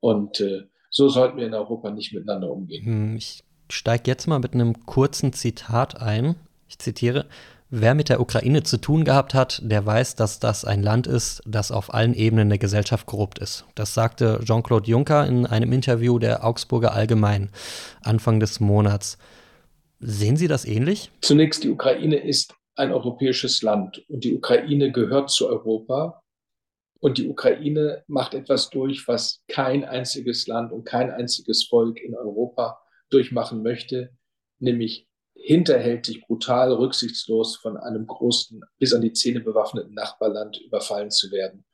[0.00, 2.84] Und äh, so sollten wir in Europa nicht miteinander umgehen.
[2.84, 6.36] Hm, ich steige jetzt mal mit einem kurzen Zitat ein.
[6.68, 7.26] Ich zitiere.
[7.76, 11.42] Wer mit der Ukraine zu tun gehabt hat, der weiß, dass das ein Land ist,
[11.44, 13.64] das auf allen Ebenen der Gesellschaft korrupt ist.
[13.74, 17.50] Das sagte Jean-Claude Juncker in einem Interview der Augsburger Allgemein
[18.00, 19.18] Anfang des Monats.
[19.98, 21.10] Sehen Sie das ähnlich?
[21.20, 26.22] Zunächst, die Ukraine ist ein europäisches Land und die Ukraine gehört zu Europa.
[27.00, 32.14] Und die Ukraine macht etwas durch, was kein einziges Land und kein einziges Volk in
[32.14, 32.78] Europa
[33.10, 34.16] durchmachen möchte,
[34.60, 35.08] nämlich
[35.44, 41.66] hinterhältig, brutal, rücksichtslos von einem großen, bis an die Zähne bewaffneten Nachbarland überfallen zu werden.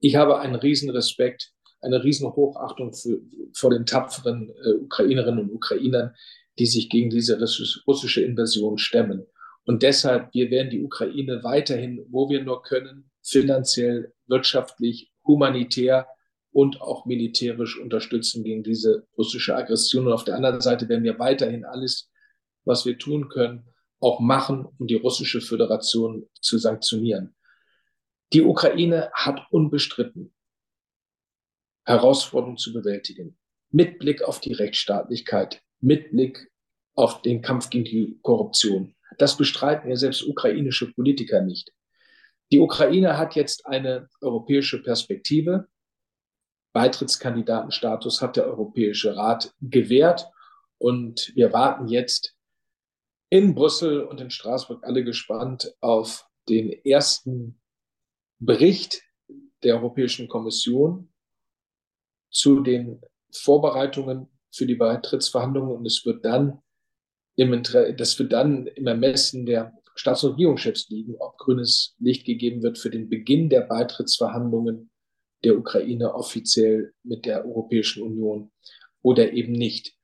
[0.00, 3.22] Ich habe einen riesen Respekt, eine riesen Hochachtung für,
[3.54, 6.14] vor den tapferen äh, Ukrainerinnen und Ukrainern,
[6.58, 7.38] die sich gegen diese
[7.86, 9.26] russische Invasion stemmen.
[9.64, 16.06] Und deshalb, wir werden die Ukraine weiterhin, wo wir nur können, finanziell, wirtschaftlich, humanitär
[16.52, 20.06] und auch militärisch unterstützen gegen diese russische Aggression.
[20.06, 22.10] Und auf der anderen Seite werden wir weiterhin alles,
[22.66, 23.66] was wir tun können,
[24.00, 27.34] auch machen, um die russische Föderation zu sanktionieren.
[28.32, 30.34] Die Ukraine hat unbestritten
[31.84, 33.38] Herausforderungen zu bewältigen.
[33.70, 36.50] Mit Blick auf die Rechtsstaatlichkeit, mit Blick
[36.94, 38.94] auf den Kampf gegen die Korruption.
[39.18, 41.72] Das bestreiten ja selbst ukrainische Politiker nicht.
[42.52, 45.68] Die Ukraine hat jetzt eine europäische Perspektive.
[46.72, 50.28] Beitrittskandidatenstatus hat der Europäische Rat gewährt.
[50.78, 52.35] Und wir warten jetzt
[53.30, 57.60] in Brüssel und in Straßburg alle gespannt auf den ersten
[58.38, 59.02] Bericht
[59.62, 61.12] der Europäischen Kommission
[62.30, 63.00] zu den
[63.32, 65.76] Vorbereitungen für die Beitrittsverhandlungen.
[65.76, 66.62] Und es wird dann
[67.36, 67.62] im,
[67.96, 72.78] das wird dann im Ermessen der Staats- und Regierungschefs liegen, ob grünes Licht gegeben wird
[72.78, 74.90] für den Beginn der Beitrittsverhandlungen
[75.44, 78.52] der Ukraine offiziell mit der Europäischen Union
[79.02, 79.94] oder eben nicht.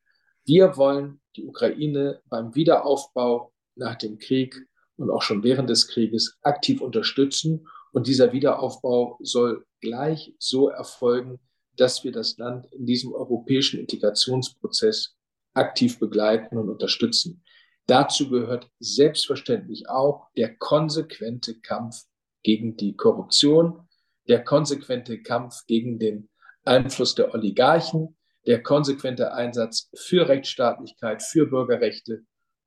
[0.44, 4.56] Wir wollen die Ukraine beim Wiederaufbau nach dem Krieg
[4.96, 7.66] und auch schon während des Krieges aktiv unterstützen.
[7.92, 11.38] Und dieser Wiederaufbau soll gleich so erfolgen,
[11.76, 15.16] dass wir das Land in diesem europäischen Integrationsprozess
[15.54, 17.42] aktiv begleiten und unterstützen.
[17.86, 22.04] Dazu gehört selbstverständlich auch der konsequente Kampf
[22.42, 23.88] gegen die Korruption,
[24.28, 26.28] der konsequente Kampf gegen den
[26.64, 32.24] Einfluss der Oligarchen, der konsequente Einsatz für Rechtsstaatlichkeit, für Bürgerrechte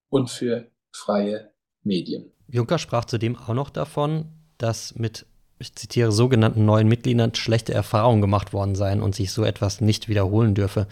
[0.09, 1.51] und für freie
[1.83, 2.31] Medien.
[2.47, 4.25] Juncker sprach zudem auch noch davon,
[4.57, 5.25] dass mit,
[5.59, 10.07] ich zitiere, sogenannten neuen Mitgliedern schlechte Erfahrungen gemacht worden seien und sich so etwas nicht
[10.07, 10.87] wiederholen dürfe.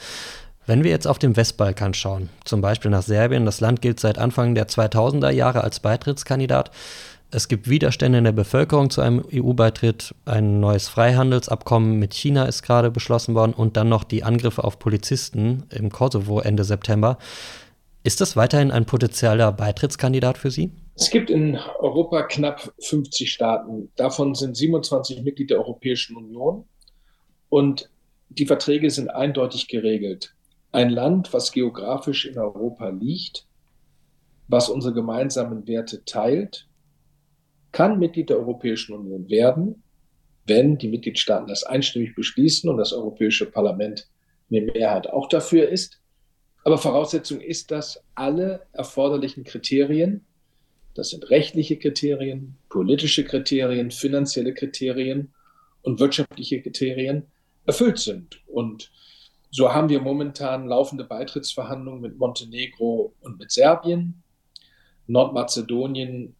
[0.65, 4.17] Wenn wir jetzt auf den Westbalkan schauen, zum Beispiel nach Serbien, das Land gilt seit
[4.17, 6.71] Anfang der 2000er Jahre als Beitrittskandidat.
[7.33, 10.13] Es gibt Widerstände in der Bevölkerung zu einem EU-Beitritt.
[10.25, 14.77] Ein neues Freihandelsabkommen mit China ist gerade beschlossen worden und dann noch die Angriffe auf
[14.77, 17.17] Polizisten im Kosovo Ende September.
[18.03, 20.71] Ist das weiterhin ein potenzieller Beitrittskandidat für Sie?
[20.95, 23.89] Es gibt in Europa knapp 50 Staaten.
[23.95, 26.65] Davon sind 27 Mitglied der Europäischen Union.
[27.49, 27.89] Und
[28.29, 30.35] die Verträge sind eindeutig geregelt
[30.73, 33.45] ein Land, was geografisch in Europa liegt,
[34.47, 36.67] was unsere gemeinsamen Werte teilt,
[37.73, 39.83] kann Mitglied der Europäischen Union werden,
[40.45, 44.07] wenn die Mitgliedstaaten das einstimmig beschließen und das Europäische Parlament
[44.49, 45.99] eine Mehrheit auch dafür ist.
[46.63, 50.25] Aber Voraussetzung ist, dass alle erforderlichen Kriterien,
[50.93, 55.33] das sind rechtliche Kriterien, politische Kriterien, finanzielle Kriterien
[55.81, 57.23] und wirtschaftliche Kriterien,
[57.65, 58.41] erfüllt sind.
[58.47, 58.91] Und
[59.49, 64.21] so haben wir momentan laufende Beitrittsverhandlungen mit Montenegro und mit Serbien.
[65.07, 66.35] Nordmazedonien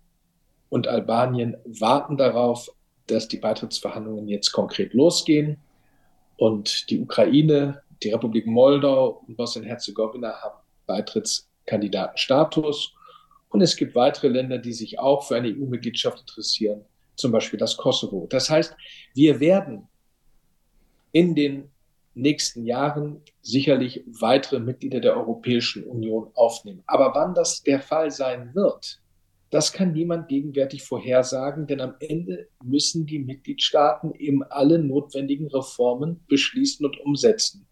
[0.74, 2.68] und Albanien warten darauf,
[3.06, 5.60] dass die Beitrittsverhandlungen jetzt konkret losgehen.
[6.36, 10.58] Und die Ukraine die Republik Moldau und Bosnien-Herzegowina haben
[10.88, 12.92] Beitrittskandidatenstatus.
[13.50, 16.84] Und es gibt weitere Länder, die sich auch für eine EU-Mitgliedschaft interessieren,
[17.18, 18.26] zum Beispiel das Kosovo.
[18.28, 18.76] Das heißt,
[19.14, 19.88] wir werden
[21.12, 21.70] in den
[22.16, 26.82] nächsten Jahren sicherlich weitere Mitglieder der Europäischen Union aufnehmen.
[26.88, 29.03] Aber wann das der Fall sein wird,
[29.54, 36.26] das kann niemand gegenwärtig vorhersagen, denn am Ende müssen die Mitgliedstaaten eben alle notwendigen Reformen
[36.28, 37.68] beschließen und umsetzen.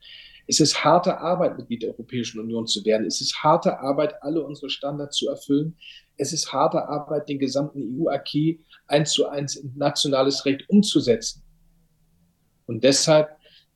[0.46, 3.08] Es ist harte Arbeit, Mitglied der Europäischen Union zu werden.
[3.08, 5.76] Es ist harte Arbeit, alle unsere Standards zu erfüllen.
[6.18, 11.42] Es ist harte Arbeit, den gesamten EU-Acquis eins zu eins in nationales Recht umzusetzen.
[12.68, 13.36] Und deshalb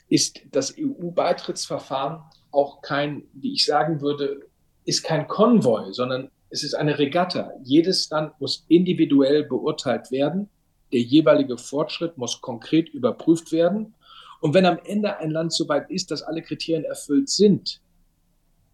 [0.10, 4.42] ist das EU-Beitrittsverfahren auch kein, wie ich sagen würde,
[4.84, 7.52] ist kein Konvoi, sondern es ist eine Regatta.
[7.64, 10.50] Jedes Land muss individuell beurteilt werden.
[10.94, 13.94] Der jeweilige Fortschritt muss konkret überprüft werden.
[14.40, 17.82] Und wenn am Ende ein Land so weit ist, dass alle Kriterien erfüllt sind,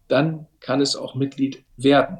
[0.06, 2.18] dann kann es auch Mitglied werden.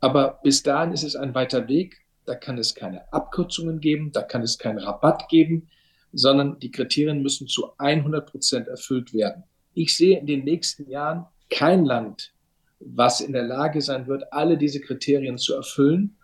[0.00, 1.96] Aber bis dahin ist es ein weiter Weg.
[2.26, 5.70] Da kann es keine Abkürzungen geben, da kann es keinen Rabatt geben,
[6.12, 9.44] sondern die Kriterien müssen zu 100 Prozent erfüllt werden.
[9.72, 12.34] Ich sehe in den nächsten Jahren kein Land,
[12.80, 16.16] was in der Lage sein wird, alle diese Kriterien zu erfüllen.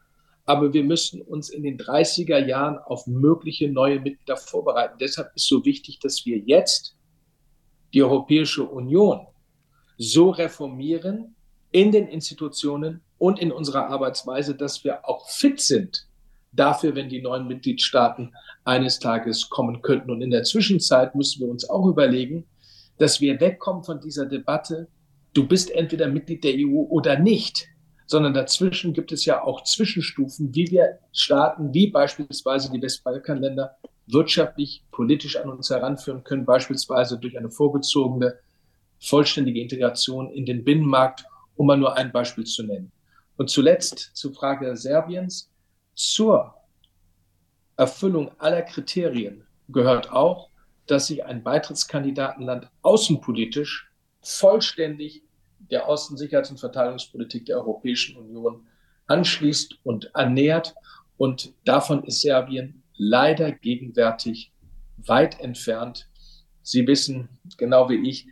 [0.44, 4.96] Aber wir müssen uns in den 30er Jahren auf mögliche neue Mitglieder vorbereiten.
[5.00, 6.96] Deshalb ist so wichtig, dass wir jetzt
[7.92, 9.26] die Europäische Union
[9.98, 11.34] so reformieren
[11.72, 16.06] in den Institutionen und in unserer Arbeitsweise, dass wir auch fit sind
[16.52, 20.10] dafür, wenn die neuen Mitgliedstaaten eines Tages kommen könnten.
[20.10, 22.46] Und in der Zwischenzeit müssen wir uns auch überlegen,
[22.98, 24.88] dass wir wegkommen von dieser Debatte,
[25.36, 27.68] du bist entweder Mitglied der EU oder nicht,
[28.06, 34.84] sondern dazwischen gibt es ja auch Zwischenstufen, wie wir Staaten wie beispielsweise die Westbalkanländer wirtschaftlich,
[34.92, 38.38] politisch an uns heranführen können, beispielsweise durch eine vorgezogene,
[39.00, 41.24] vollständige Integration in den Binnenmarkt,
[41.56, 42.92] um mal nur ein Beispiel zu nennen.
[43.36, 45.50] Und zuletzt zur Frage Serbiens.
[45.94, 46.54] Zur
[47.76, 50.50] Erfüllung aller Kriterien gehört auch,
[50.86, 53.90] dass sich ein Beitrittskandidatenland außenpolitisch
[54.22, 55.25] vollständig
[55.70, 58.66] der Außen-, Sicherheits- und Verteidigungspolitik der Europäischen Union
[59.06, 60.74] anschließt und annähert.
[61.16, 64.52] Und davon ist Serbien leider gegenwärtig
[64.98, 66.08] weit entfernt.
[66.62, 68.26] Sie wissen genau wie ich,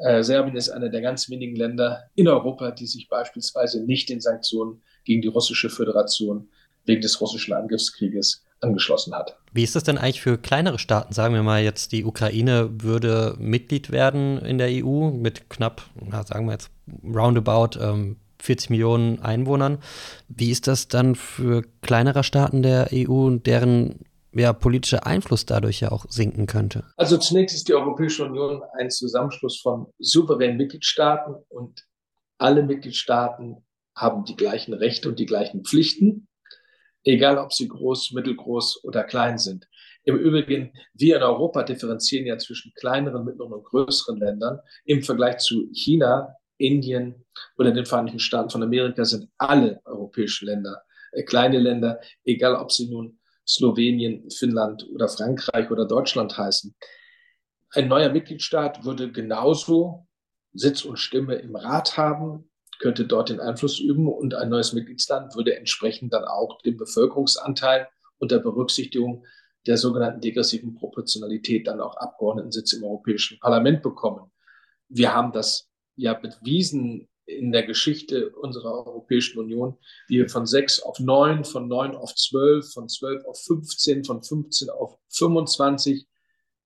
[0.00, 4.20] äh, Serbien ist einer der ganz wenigen Länder in Europa, die sich beispielsweise nicht den
[4.20, 6.48] Sanktionen gegen die russische Föderation
[6.84, 9.36] wegen des russischen Angriffskrieges angeschlossen hat.
[9.52, 11.12] Wie ist das denn eigentlich für kleinere Staaten?
[11.12, 16.24] Sagen wir mal jetzt, die Ukraine würde Mitglied werden in der EU mit knapp, na,
[16.24, 16.70] sagen wir jetzt,
[17.04, 19.78] roundabout ähm, 40 Millionen Einwohnern.
[20.28, 24.00] Wie ist das dann für kleinere Staaten der EU, deren
[24.32, 26.84] ja, politischer Einfluss dadurch ja auch sinken könnte?
[26.96, 31.84] Also zunächst ist die Europäische Union ein Zusammenschluss von souveränen Mitgliedstaaten und
[32.38, 33.64] alle Mitgliedstaaten
[33.96, 36.28] haben die gleichen Rechte und die gleichen Pflichten
[37.08, 39.68] egal ob sie groß, mittelgroß oder klein sind.
[40.04, 44.60] Im Übrigen, wir in Europa differenzieren ja zwischen kleineren, mittleren und größeren Ländern.
[44.84, 47.24] Im Vergleich zu China, Indien
[47.56, 52.72] oder den Vereinigten Staaten von Amerika sind alle europäischen Länder äh, kleine Länder, egal ob
[52.72, 56.74] sie nun Slowenien, Finnland oder Frankreich oder Deutschland heißen.
[57.70, 60.06] Ein neuer Mitgliedstaat würde genauso
[60.52, 65.34] Sitz und Stimme im Rat haben, könnte dort den Einfluss üben und ein neues Mitgliedsland
[65.34, 69.26] würde entsprechend dann auch den Bevölkerungsanteil unter Berücksichtigung
[69.66, 74.30] der sogenannten degressiven Proportionalität dann auch Abgeordnetensitze im Europäischen Parlament bekommen.
[74.88, 75.67] Wir haben das
[75.98, 79.76] ja bewiesen in der Geschichte unserer Europäischen Union,
[80.08, 84.22] wie wir von sechs auf neun, von neun auf zwölf, von zwölf auf 15, von
[84.22, 86.06] 15 auf 25,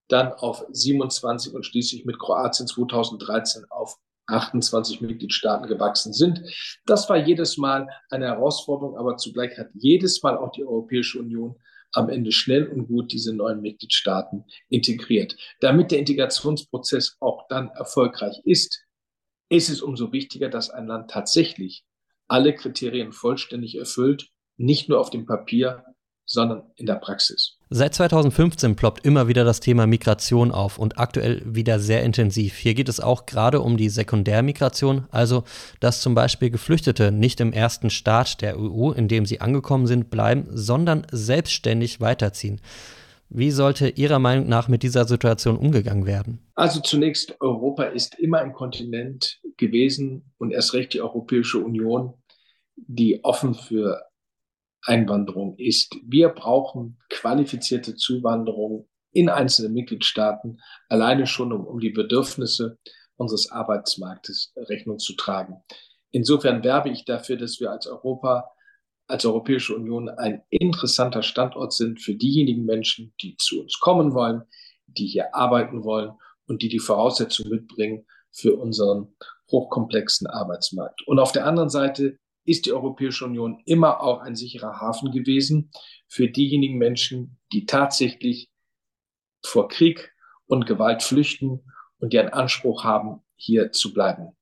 [0.07, 6.41] dann auf 27 und schließlich mit Kroatien 2013 auf 28 Mitgliedstaaten gewachsen sind.
[6.85, 11.55] Das war jedes Mal eine Herausforderung, aber zugleich hat jedes Mal auch die Europäische Union
[11.91, 15.35] am Ende schnell und gut diese neuen Mitgliedstaaten integriert.
[15.59, 18.83] Damit der Integrationsprozess auch dann erfolgreich ist,
[19.53, 21.85] ist es umso wichtiger, dass ein Land tatsächlich
[22.27, 25.83] alle Kriterien vollständig erfüllt, nicht nur auf dem Papier,
[26.25, 27.57] sondern in der Praxis.
[27.69, 32.55] Seit 2015 ploppt immer wieder das Thema Migration auf und aktuell wieder sehr intensiv.
[32.55, 35.43] Hier geht es auch gerade um die Sekundärmigration, also
[35.79, 40.09] dass zum Beispiel Geflüchtete nicht im ersten Staat der EU, in dem sie angekommen sind,
[40.09, 42.61] bleiben, sondern selbstständig weiterziehen.
[43.29, 46.39] Wie sollte Ihrer Meinung nach mit dieser Situation umgegangen werden?
[46.55, 52.13] Also zunächst, Europa ist immer ein Kontinent gewesen und erst recht die Europäische Union,
[52.75, 54.03] die offen für
[54.83, 55.95] Einwanderung ist.
[56.05, 60.59] Wir brauchen qualifizierte Zuwanderung in einzelnen Mitgliedstaaten,
[60.89, 62.77] alleine schon um, um die Bedürfnisse
[63.15, 65.63] unseres Arbeitsmarktes Rechnung zu tragen.
[66.11, 68.51] Insofern werbe ich dafür, dass wir als Europa,
[69.07, 74.43] als Europäische Union ein interessanter Standort sind für diejenigen Menschen, die zu uns kommen wollen,
[74.87, 76.13] die hier arbeiten wollen
[76.47, 79.15] und die die Voraussetzungen mitbringen für unseren
[79.51, 81.05] hochkomplexen Arbeitsmarkt.
[81.07, 85.71] Und auf der anderen Seite ist die Europäische Union immer auch ein sicherer Hafen gewesen
[86.07, 88.49] für diejenigen Menschen, die tatsächlich
[89.45, 90.13] vor Krieg
[90.45, 91.63] und Gewalt flüchten
[91.99, 94.35] und die einen Anspruch haben, hier zu bleiben.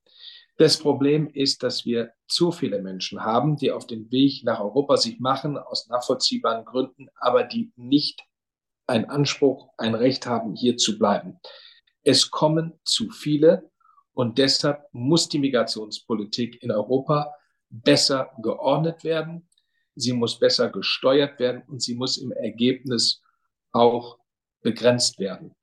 [0.61, 4.95] Das Problem ist, dass wir zu viele Menschen haben, die auf den Weg nach Europa
[4.95, 8.21] sich machen, aus nachvollziehbaren Gründen, aber die nicht
[8.85, 11.39] einen Anspruch, ein Recht haben, hier zu bleiben.
[12.03, 13.71] Es kommen zu viele
[14.13, 17.33] und deshalb muss die Migrationspolitik in Europa
[17.71, 19.49] besser geordnet werden,
[19.95, 23.23] sie muss besser gesteuert werden und sie muss im Ergebnis
[23.71, 24.19] auch
[24.61, 25.55] begrenzt werden.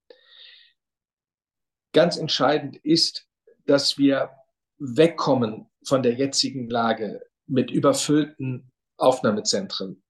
[1.92, 3.28] Ganz entscheidend ist,
[3.64, 4.32] dass wir
[4.78, 10.02] wegkommen von der jetzigen Lage mit überfüllten Aufnahmezentren,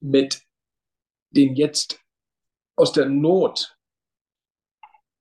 [0.00, 0.42] mit
[1.30, 2.00] den jetzt
[2.76, 3.76] aus der Not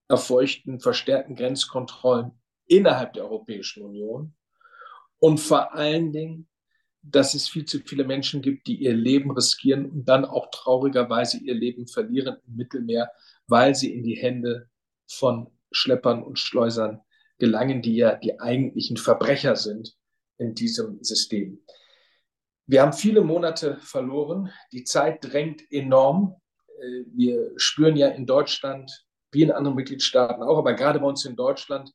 [0.07, 2.31] erfeuchten verstärkten Grenzkontrollen
[2.67, 4.35] innerhalb der Europäischen Union
[5.19, 6.47] und vor allen Dingen,
[7.01, 11.37] dass es viel zu viele Menschen gibt, die ihr Leben riskieren und dann auch traurigerweise
[11.37, 13.11] ihr Leben verlieren im Mittelmeer,
[13.47, 14.69] weil sie in die Hände
[15.07, 17.01] von Schleppern und Schleusern
[17.37, 19.95] gelangen, die ja die eigentlichen Verbrecher sind
[20.37, 21.63] in diesem System.
[22.67, 24.51] Wir haben viele Monate verloren.
[24.71, 26.35] Die Zeit drängt enorm.
[26.79, 28.91] Äh, wir spüren ja in Deutschland,
[29.31, 31.91] wie in anderen Mitgliedstaaten auch, aber gerade bei uns in Deutschland,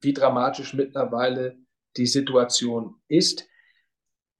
[0.00, 1.58] wie dramatisch mittlerweile
[1.96, 3.46] die Situation ist.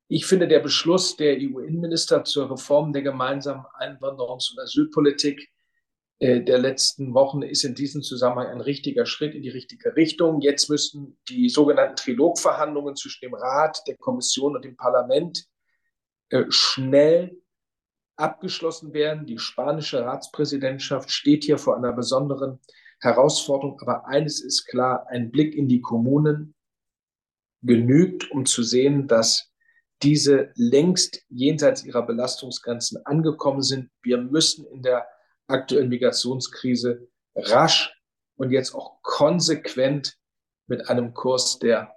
[0.09, 5.49] Ich finde, der Beschluss der EU-Innenminister zur Reform der gemeinsamen Einwanderungs- und Asylpolitik
[6.21, 10.43] der letzten Wochen ist in diesem Zusammenhang ein richtiger Schritt in die richtige Richtung.
[10.43, 15.47] Jetzt müssen die sogenannten Trilogverhandlungen zwischen dem Rat, der Kommission und dem Parlament
[16.29, 17.41] äh, schnell
[18.17, 19.25] abgeschlossen werden.
[19.25, 22.61] Die spanische Ratspräsidentschaft steht hier vor einer besonderen
[23.01, 23.81] Herausforderung.
[23.81, 26.55] Aber eines ist klar, ein Blick in die Kommunen
[27.63, 29.51] genügt, um zu sehen, dass
[30.03, 33.91] diese längst jenseits ihrer Belastungsgrenzen angekommen sind.
[34.03, 35.07] Wir müssen in der
[35.51, 37.95] aktuellen Migrationskrise rasch
[38.37, 40.17] und jetzt auch konsequent
[40.67, 41.95] mit einem Kurs der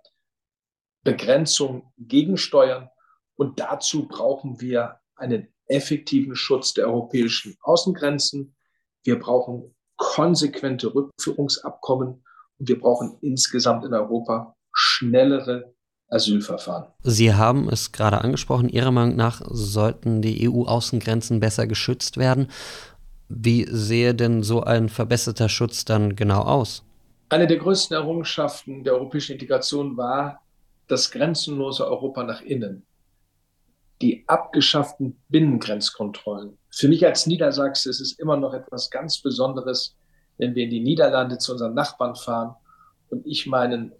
[1.03, 2.89] Begrenzung gegensteuern.
[3.35, 8.55] Und dazu brauchen wir einen effektiven Schutz der europäischen Außengrenzen.
[9.03, 12.23] Wir brauchen konsequente Rückführungsabkommen
[12.57, 15.73] und wir brauchen insgesamt in Europa schnellere
[16.09, 16.87] Asylverfahren.
[17.01, 22.49] Sie haben es gerade angesprochen, Ihrer Meinung nach sollten die EU-Außengrenzen besser geschützt werden.
[23.35, 26.83] Wie sehe denn so ein verbesserter Schutz dann genau aus?
[27.29, 30.41] Eine der größten Errungenschaften der europäischen Integration war
[30.87, 32.85] das grenzenlose Europa nach innen.
[34.03, 36.57] Die abgeschafften Binnengrenzkontrollen.
[36.69, 39.95] Für mich als Niedersachse ist es immer noch etwas ganz Besonderes,
[40.37, 42.55] wenn wir in die Niederlande zu unseren Nachbarn fahren
[43.09, 43.93] und ich meinen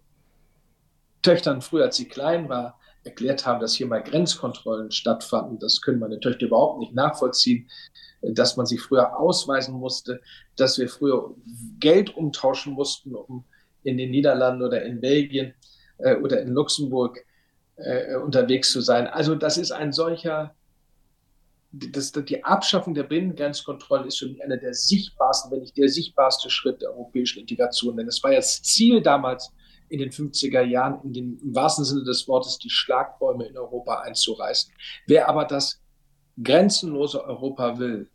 [1.24, 5.60] Töchtern früher, als sie klein war, erklärt haben, dass hier mal Grenzkontrollen stattfanden.
[5.60, 7.70] Das können meine Töchter überhaupt nicht nachvollziehen,
[8.32, 10.22] dass man sich früher ausweisen musste,
[10.56, 11.36] dass wir früher
[11.80, 13.44] Geld umtauschen mussten, um
[13.84, 15.54] in den Niederlanden oder in Belgien
[15.98, 17.20] äh, oder in Luxemburg
[17.76, 19.08] äh, unterwegs zu sein.
[19.08, 20.56] Also das ist ein solcher,
[21.72, 26.50] das, die Abschaffung der Binnengrenzkontrollen ist für mich einer der sichtbarsten, wenn nicht der sichtbarste
[26.50, 27.98] Schritt der europäischen Integration.
[27.98, 29.52] Denn es war ja das Ziel damals,
[29.90, 34.00] in den 50er Jahren in den, im wahrsten Sinne des Wortes die Schlagbäume in Europa
[34.02, 34.74] einzureißen.
[35.06, 35.80] Wer aber das
[36.42, 38.10] grenzenlose Europa will,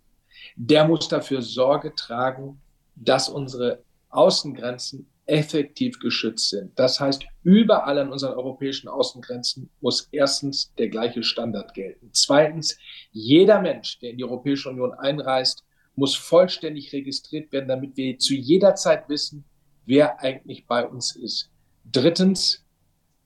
[0.59, 2.61] der muss dafür Sorge tragen,
[2.97, 6.77] dass unsere Außengrenzen effektiv geschützt sind.
[6.77, 12.11] Das heißt, überall an unseren europäischen Außengrenzen muss erstens der gleiche Standard gelten.
[12.13, 12.77] Zweitens,
[13.13, 18.35] jeder Mensch, der in die Europäische Union einreist, muss vollständig registriert werden, damit wir zu
[18.35, 19.45] jeder Zeit wissen,
[19.87, 21.51] wer eigentlich bei uns ist.
[21.85, 22.65] Drittens,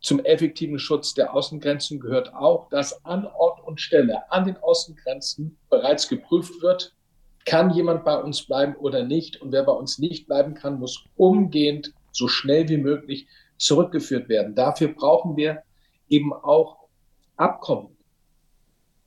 [0.00, 5.56] zum effektiven Schutz der Außengrenzen gehört auch, dass an Ort und Stelle an den Außengrenzen
[5.70, 6.92] bereits geprüft wird,
[7.44, 9.40] kann jemand bei uns bleiben oder nicht.
[9.40, 13.26] Und wer bei uns nicht bleiben kann, muss umgehend so schnell wie möglich
[13.58, 14.54] zurückgeführt werden.
[14.54, 15.62] Dafür brauchen wir
[16.08, 16.88] eben auch
[17.36, 17.96] Abkommen.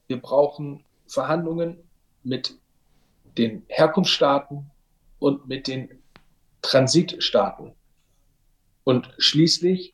[0.07, 1.77] Wir brauchen Verhandlungen
[2.23, 2.57] mit
[3.37, 4.69] den Herkunftsstaaten
[5.19, 6.01] und mit den
[6.61, 7.73] Transitstaaten.
[8.83, 9.93] Und schließlich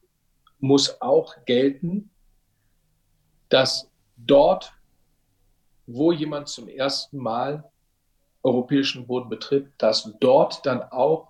[0.60, 2.10] muss auch gelten,
[3.50, 4.74] dass dort,
[5.88, 7.71] wo jemand zum ersten Mal
[8.44, 11.30] europäischen Boden betritt, dass dort dann auch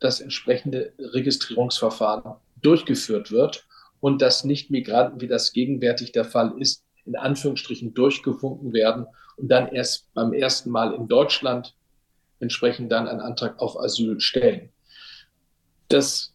[0.00, 3.66] das entsprechende Registrierungsverfahren durchgeführt wird
[4.00, 9.06] und dass nicht Migranten, wie das gegenwärtig der Fall ist, in Anführungsstrichen durchgewunken werden
[9.36, 11.74] und dann erst beim ersten Mal in Deutschland
[12.40, 14.70] entsprechend dann einen Antrag auf Asyl stellen.
[15.88, 16.32] Das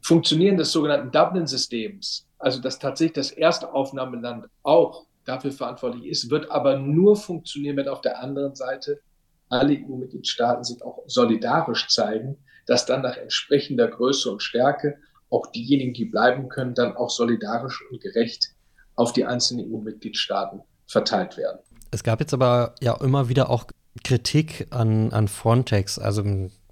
[0.00, 6.50] Funktionieren des sogenannten Dublin-Systems, also dass tatsächlich das erste Aufnahmeland auch dafür verantwortlich ist, wird
[6.50, 9.00] aber nur funktionieren, wenn auf der anderen Seite
[9.48, 14.98] alle EU-Mitgliedstaaten sich auch solidarisch zeigen, dass dann nach entsprechender Größe und Stärke
[15.30, 18.54] auch diejenigen, die bleiben können, dann auch solidarisch und gerecht
[18.94, 21.58] auf die einzelnen EU-Mitgliedstaaten verteilt werden.
[21.90, 23.66] Es gab jetzt aber ja immer wieder auch
[24.04, 26.22] Kritik an, an Frontex, also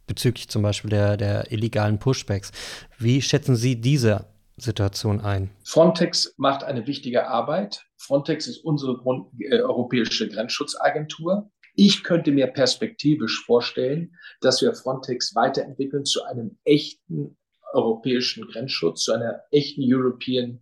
[0.06, 2.52] bezüglich zum Beispiel der, der illegalen Pushbacks.
[2.98, 5.50] Wie schätzen Sie diese Situation ein?
[5.64, 7.84] Frontex macht eine wichtige Arbeit.
[7.96, 11.50] Frontex ist unsere Grund, äh, europäische Grenzschutzagentur.
[11.74, 17.36] Ich könnte mir perspektivisch vorstellen, dass wir Frontex weiterentwickeln zu einem echten
[17.72, 20.60] europäischen Grenzschutz, zu einer echten European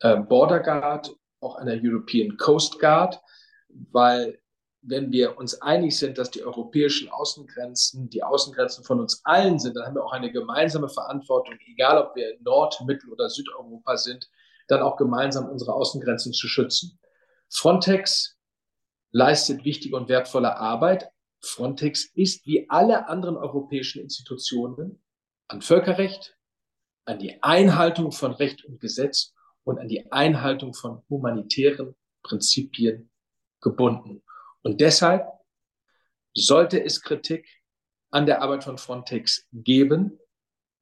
[0.00, 3.20] äh, Border Guard, auch einer European Coast Guard,
[3.68, 4.40] weil
[4.82, 9.76] wenn wir uns einig sind, dass die europäischen Außengrenzen die Außengrenzen von uns allen sind,
[9.76, 13.96] dann haben wir auch eine gemeinsame Verantwortung, egal ob wir in Nord-, Mittel- oder Südeuropa
[13.96, 14.28] sind,
[14.68, 16.98] dann auch gemeinsam unsere Außengrenzen zu schützen.
[17.48, 18.35] Frontex
[19.12, 21.10] leistet wichtige und wertvolle Arbeit.
[21.40, 25.02] Frontex ist wie alle anderen europäischen Institutionen
[25.48, 26.36] an Völkerrecht,
[27.04, 29.32] an die Einhaltung von Recht und Gesetz
[29.64, 33.10] und an die Einhaltung von humanitären Prinzipien
[33.60, 34.22] gebunden.
[34.62, 35.28] Und deshalb
[36.34, 37.48] sollte es Kritik
[38.10, 40.18] an der Arbeit von Frontex geben,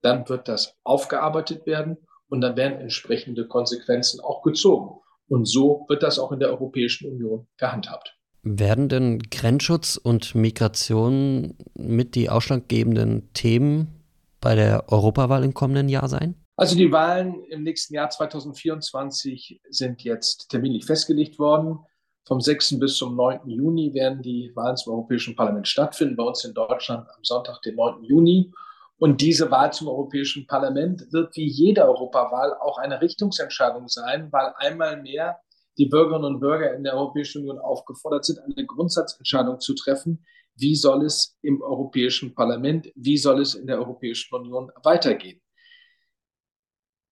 [0.03, 1.97] dann wird das aufgearbeitet werden
[2.29, 5.01] und dann werden entsprechende Konsequenzen auch gezogen.
[5.29, 8.17] Und so wird das auch in der Europäischen Union gehandhabt.
[8.43, 14.05] Werden denn Grenzschutz und Migration mit die ausschlaggebenden Themen
[14.41, 16.35] bei der Europawahl im kommenden Jahr sein?
[16.57, 21.79] Also die Wahlen im nächsten Jahr 2024 sind jetzt terminlich festgelegt worden.
[22.27, 22.79] Vom 6.
[22.79, 23.49] bis zum 9.
[23.49, 27.75] Juni werden die Wahlen zum Europäischen Parlament stattfinden, bei uns in Deutschland am Sonntag, den
[27.75, 28.05] 9.
[28.05, 28.53] Juni.
[28.99, 34.53] Und diese Wahl zum Europäischen Parlament wird wie jede Europawahl auch eine Richtungsentscheidung sein, weil
[34.57, 35.41] einmal mehr
[35.79, 40.25] die Bürgerinnen und Bürger in der Europäischen Union aufgefordert sind, eine Grundsatzentscheidung zu treffen.
[40.55, 45.41] Wie soll es im Europäischen Parlament, wie soll es in der Europäischen Union weitergehen?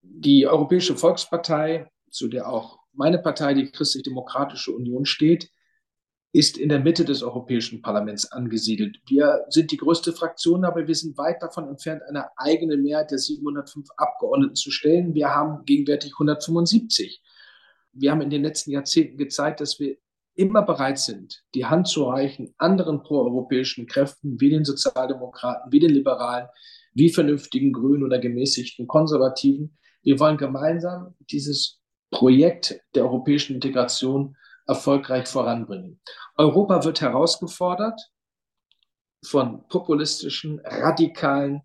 [0.02, 5.50] Die Europäische Volkspartei, zu der auch meine Partei, die Christlich-Demokratische Union, steht,
[6.32, 8.98] ist in der Mitte des Europäischen Parlaments angesiedelt.
[9.06, 13.18] Wir sind die größte Fraktion, aber wir sind weit davon entfernt, eine eigene Mehrheit der
[13.18, 15.14] 705 Abgeordneten zu stellen.
[15.14, 17.22] Wir haben gegenwärtig 175.
[17.92, 19.96] Wir haben in den letzten Jahrzehnten gezeigt, dass wir
[20.34, 25.90] immer bereit sind, die Hand zu reichen anderen proeuropäischen Kräften wie den Sozialdemokraten, wie den
[25.90, 26.48] Liberalen,
[26.94, 29.76] wie vernünftigen Grünen oder gemäßigten Konservativen.
[30.02, 31.80] Wir wollen gemeinsam dieses
[32.10, 34.36] Projekt der europäischen Integration
[34.66, 36.00] erfolgreich voranbringen.
[36.36, 38.00] Europa wird herausgefordert
[39.24, 41.62] von populistischen, radikalen,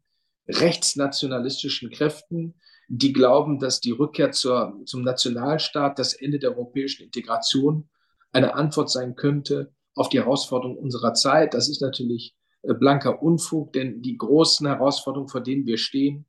[0.47, 2.55] rechtsnationalistischen Kräften,
[2.87, 7.89] die glauben, dass die Rückkehr zur, zum Nationalstaat, das Ende der europäischen Integration
[8.31, 11.53] eine Antwort sein könnte auf die Herausforderungen unserer Zeit.
[11.53, 16.25] Das ist natürlich äh, blanker Unfug, denn die großen Herausforderungen, vor denen wir stehen,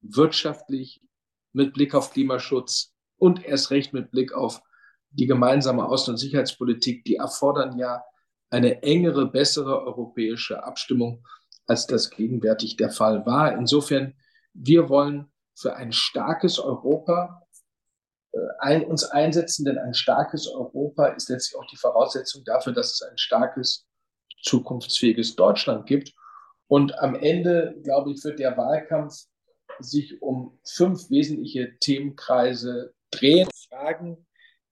[0.00, 1.02] wirtschaftlich,
[1.52, 4.62] mit Blick auf Klimaschutz, und erst recht mit Blick auf
[5.10, 8.02] die gemeinsame Außen- und Sicherheitspolitik, die erfordern ja
[8.50, 11.26] eine engere, bessere europäische Abstimmung,
[11.66, 13.56] als das gegenwärtig der Fall war.
[13.56, 14.14] Insofern,
[14.54, 17.42] wir wollen für ein starkes Europa
[18.32, 22.94] äh, ein, uns einsetzen, denn ein starkes Europa ist letztlich auch die Voraussetzung dafür, dass
[22.94, 23.86] es ein starkes,
[24.42, 26.14] zukunftsfähiges Deutschland gibt.
[26.68, 29.24] Und am Ende, glaube ich, wird der Wahlkampf
[29.80, 34.27] sich um fünf wesentliche Themenkreise drehen Fragen.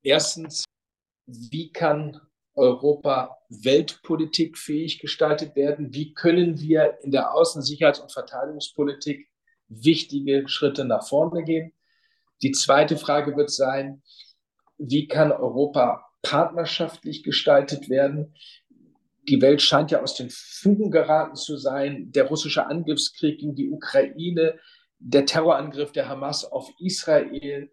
[0.06, 0.64] Erstens,
[1.26, 2.20] wie kann
[2.54, 5.92] Europa weltpolitikfähig gestaltet werden?
[5.92, 9.28] Wie können wir in der Außen-, Sicherheits- und Verteidigungspolitik
[9.66, 11.72] wichtige Schritte nach vorne gehen?
[12.40, 14.04] Die zweite Frage wird sein,
[14.78, 18.36] wie kann Europa partnerschaftlich gestaltet werden?
[19.28, 22.12] Die Welt scheint ja aus den Fugen geraten zu sein.
[22.12, 24.56] Der russische Angriffskrieg gegen die Ukraine,
[25.00, 27.72] der Terrorangriff der Hamas auf Israel,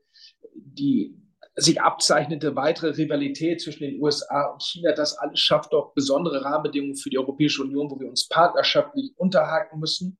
[0.55, 1.22] die
[1.56, 6.95] sich abzeichnete weitere Rivalität zwischen den USA und China, das alles schafft doch besondere Rahmenbedingungen
[6.95, 10.18] für die Europäische Union, wo wir uns partnerschaftlich unterhaken müssen.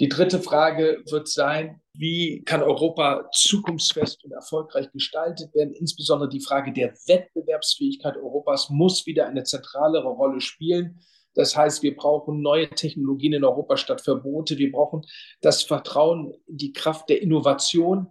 [0.00, 5.72] Die dritte Frage wird sein, wie kann Europa zukunftsfest und erfolgreich gestaltet werden?
[5.72, 10.98] Insbesondere die Frage der Wettbewerbsfähigkeit Europas muss wieder eine zentralere Rolle spielen.
[11.34, 14.58] Das heißt, wir brauchen neue Technologien in Europa statt Verbote.
[14.58, 15.02] Wir brauchen
[15.40, 18.08] das Vertrauen in die Kraft der Innovation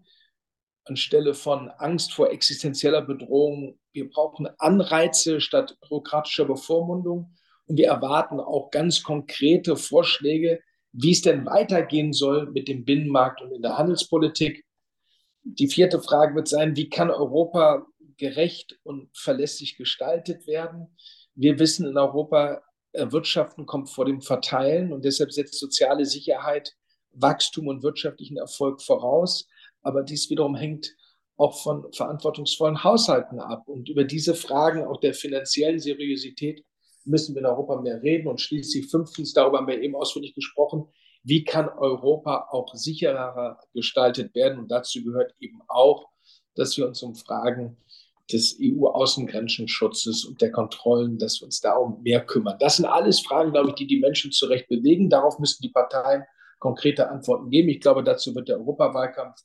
[0.85, 3.79] anstelle von Angst vor existenzieller Bedrohung.
[3.91, 7.35] Wir brauchen Anreize statt bürokratischer Bevormundung.
[7.65, 10.61] Und wir erwarten auch ganz konkrete Vorschläge,
[10.91, 14.65] wie es denn weitergehen soll mit dem Binnenmarkt und in der Handelspolitik.
[15.43, 17.85] Die vierte Frage wird sein, wie kann Europa
[18.17, 20.95] gerecht und verlässlich gestaltet werden?
[21.35, 22.61] Wir wissen in Europa,
[22.93, 26.75] Wirtschaften kommt vor dem Verteilen und deshalb setzt soziale Sicherheit
[27.13, 29.47] Wachstum und wirtschaftlichen Erfolg voraus.
[29.83, 30.95] Aber dies wiederum hängt
[31.37, 33.67] auch von verantwortungsvollen Haushalten ab.
[33.67, 36.63] Und über diese Fragen auch der finanziellen Seriosität
[37.05, 38.27] müssen wir in Europa mehr reden.
[38.27, 40.87] Und schließlich fünftens, darüber haben wir eben ausführlich gesprochen,
[41.23, 44.59] wie kann Europa auch sicherer gestaltet werden?
[44.59, 46.09] Und dazu gehört eben auch,
[46.55, 47.77] dass wir uns um Fragen
[48.31, 52.57] des EU-Außengrenzenschutzes und der Kontrollen, dass wir uns darum mehr kümmern.
[52.59, 55.09] Das sind alles Fragen, glaube ich, die die Menschen zu Recht bewegen.
[55.09, 56.23] Darauf müssen die Parteien
[56.59, 57.69] konkrete Antworten geben.
[57.69, 59.35] Ich glaube, dazu wird der Europawahlkampf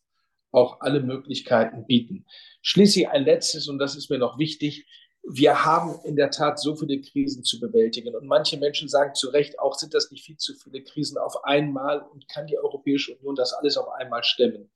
[0.50, 2.26] auch alle Möglichkeiten bieten.
[2.62, 4.86] Schließlich ein letztes, und das ist mir noch wichtig,
[5.30, 8.14] wir haben in der Tat so viele Krisen zu bewältigen.
[8.14, 11.44] Und manche Menschen sagen zu Recht auch, sind das nicht viel zu viele Krisen auf
[11.44, 14.70] einmal und kann die Europäische Union das alles auf einmal stemmen?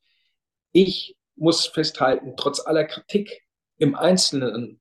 [0.73, 3.43] Ich muss festhalten, trotz aller Kritik
[3.79, 4.81] im Einzelnen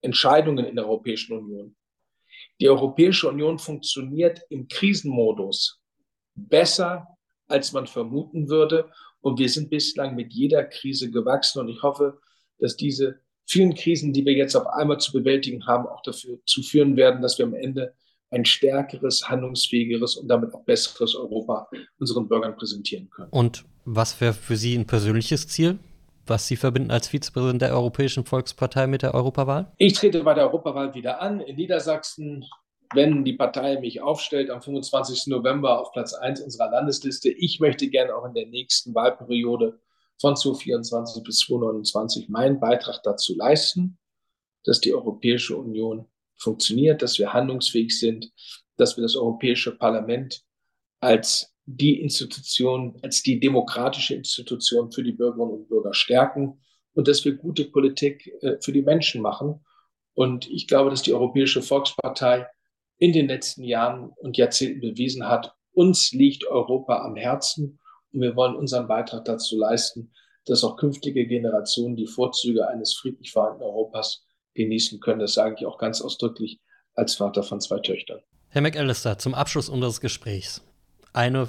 [0.00, 1.76] Entscheidungen in der Europäischen Union.
[2.60, 5.80] Die Europäische Union funktioniert im Krisenmodus
[6.34, 7.06] besser,
[7.46, 8.90] als man vermuten würde.
[9.20, 11.60] Und wir sind bislang mit jeder Krise gewachsen.
[11.60, 12.18] Und ich hoffe,
[12.58, 16.62] dass diese vielen Krisen, die wir jetzt auf einmal zu bewältigen haben, auch dafür zu
[16.62, 17.94] führen werden, dass wir am Ende
[18.30, 21.68] ein stärkeres, handlungsfähigeres und damit auch besseres Europa
[21.98, 23.30] unseren Bürgern präsentieren können.
[23.30, 25.78] Und was wäre für Sie ein persönliches Ziel?
[26.30, 29.72] was Sie verbinden als Vizepräsident der Europäischen Volkspartei mit der Europawahl?
[29.76, 32.46] Ich trete bei der Europawahl wieder an in Niedersachsen,
[32.94, 35.28] wenn die Partei mich aufstellt am 25.
[35.28, 37.30] November auf Platz 1 unserer Landesliste.
[37.30, 39.78] Ich möchte gerne auch in der nächsten Wahlperiode
[40.20, 43.98] von 2024 bis 2029 meinen Beitrag dazu leisten,
[44.64, 48.32] dass die Europäische Union funktioniert, dass wir handlungsfähig sind,
[48.76, 50.42] dass wir das Europäische Parlament
[51.00, 56.60] als die Institution, als die demokratische Institution für die Bürgerinnen und Bürger stärken
[56.94, 59.64] und dass wir gute Politik äh, für die Menschen machen.
[60.14, 62.46] Und ich glaube, dass die Europäische Volkspartei
[63.00, 67.80] in den letzten Jahren und Jahrzehnten bewiesen hat, uns liegt Europa am Herzen
[68.12, 70.12] und wir wollen unseren Beitrag dazu leisten,
[70.44, 75.20] dass auch künftige Generationen die Vorzüge eines friedlich vereinten Europas genießen können.
[75.20, 76.60] Das sage ich auch ganz ausdrücklich
[76.94, 78.20] als Vater von zwei Töchtern.
[78.48, 80.62] Herr McAllister, zum Abschluss unseres Gesprächs
[81.12, 81.48] eine,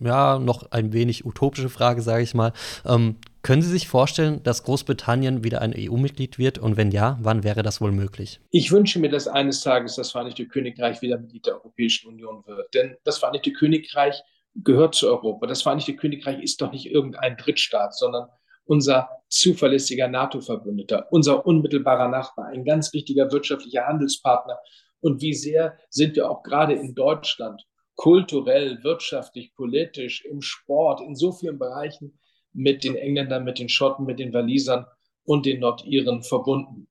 [0.00, 2.52] ja, noch ein wenig utopische Frage, sage ich mal.
[2.86, 6.58] Ähm, können Sie sich vorstellen, dass Großbritannien wieder ein EU-Mitglied wird?
[6.58, 8.40] Und wenn ja, wann wäre das wohl möglich?
[8.50, 12.72] Ich wünsche mir, dass eines Tages das Vereinigte Königreich wieder Mitglied der Europäischen Union wird.
[12.74, 14.22] Denn das Vereinigte Königreich
[14.54, 15.46] gehört zu Europa.
[15.46, 18.28] Das Vereinigte Königreich ist doch nicht irgendein Drittstaat, sondern
[18.64, 24.58] unser zuverlässiger NATO-Verbündeter, unser unmittelbarer Nachbar, ein ganz wichtiger wirtschaftlicher Handelspartner.
[25.00, 27.66] Und wie sehr sind wir auch gerade in Deutschland
[27.96, 32.18] kulturell, wirtschaftlich, politisch, im Sport, in so vielen Bereichen
[32.52, 34.86] mit den Engländern, mit den Schotten, mit den Walisern
[35.24, 36.88] und den Nordiren verbunden.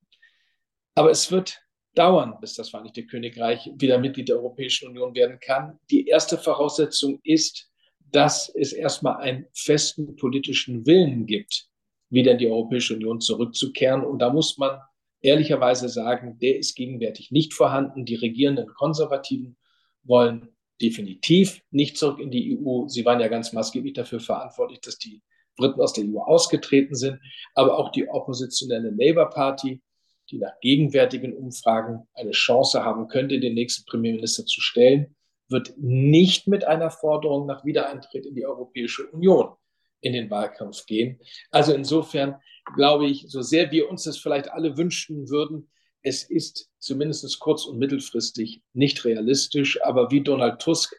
[0.95, 1.61] Aber es wird
[1.95, 5.79] dauern, bis das Vereinigte Königreich wieder Mitglied der Europäischen Union werden kann.
[5.89, 7.69] Die erste Voraussetzung ist,
[8.11, 11.67] dass es erstmal einen festen politischen Willen gibt,
[12.09, 14.03] wieder in die Europäische Union zurückzukehren.
[14.03, 14.79] Und da muss man
[15.21, 18.05] ehrlicherweise sagen, der ist gegenwärtig nicht vorhanden.
[18.05, 19.57] Die regierenden Konservativen
[20.03, 20.49] wollen
[20.81, 22.87] definitiv nicht zurück in die EU.
[22.87, 25.21] Sie waren ja ganz maßgeblich dafür verantwortlich, dass die
[25.57, 27.19] Briten aus der EU ausgetreten sind.
[27.53, 29.81] Aber auch die oppositionelle Labour Party,
[30.29, 35.15] die nach gegenwärtigen Umfragen eine Chance haben könnte, den nächsten Premierminister zu stellen,
[35.49, 39.53] wird nicht mit einer Forderung nach Wiedereintritt in die Europäische Union
[39.99, 41.19] in den Wahlkampf gehen.
[41.51, 42.35] Also insofern
[42.75, 45.69] glaube ich, so sehr wir uns das vielleicht alle wünschen würden,
[46.03, 49.83] es ist zumindest kurz- und mittelfristig nicht realistisch.
[49.83, 50.95] Aber wie Donald Tusk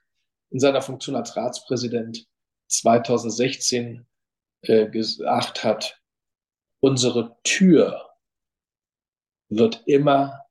[0.51, 2.27] in seiner Funktion als Ratspräsident
[2.69, 4.07] 2016
[4.63, 6.01] äh, gesagt hat,
[6.81, 8.11] unsere Tür
[9.49, 10.47] wird immer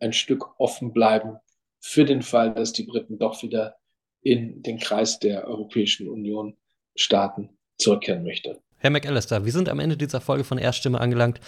[0.00, 1.38] ein Stück offen bleiben
[1.80, 3.76] für den Fall, dass die Briten doch wieder
[4.22, 6.56] in den Kreis der Europäischen Union
[6.94, 8.56] Staaten zurückkehren möchten.
[8.78, 11.40] Herr McAllister, wir sind am Ende dieser Folge von Erststimme angelangt.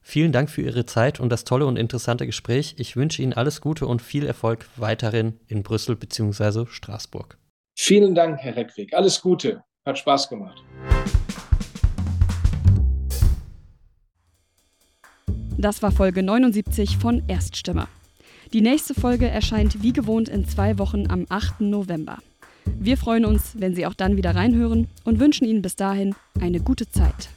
[0.00, 2.76] Vielen Dank für Ihre Zeit und das tolle und interessante Gespräch.
[2.78, 6.66] Ich wünsche Ihnen alles Gute und viel Erfolg weiterhin in Brüssel bzw.
[6.66, 7.36] Straßburg.
[7.76, 8.94] Vielen Dank, Herr Reckwig.
[8.94, 9.62] Alles Gute.
[9.84, 10.62] Hat Spaß gemacht.
[15.60, 17.88] Das war Folge 79 von Erststimme.
[18.52, 21.62] Die nächste Folge erscheint wie gewohnt in zwei Wochen am 8.
[21.62, 22.18] November.
[22.78, 26.60] Wir freuen uns, wenn Sie auch dann wieder reinhören und wünschen Ihnen bis dahin eine
[26.60, 27.28] gute Zeit.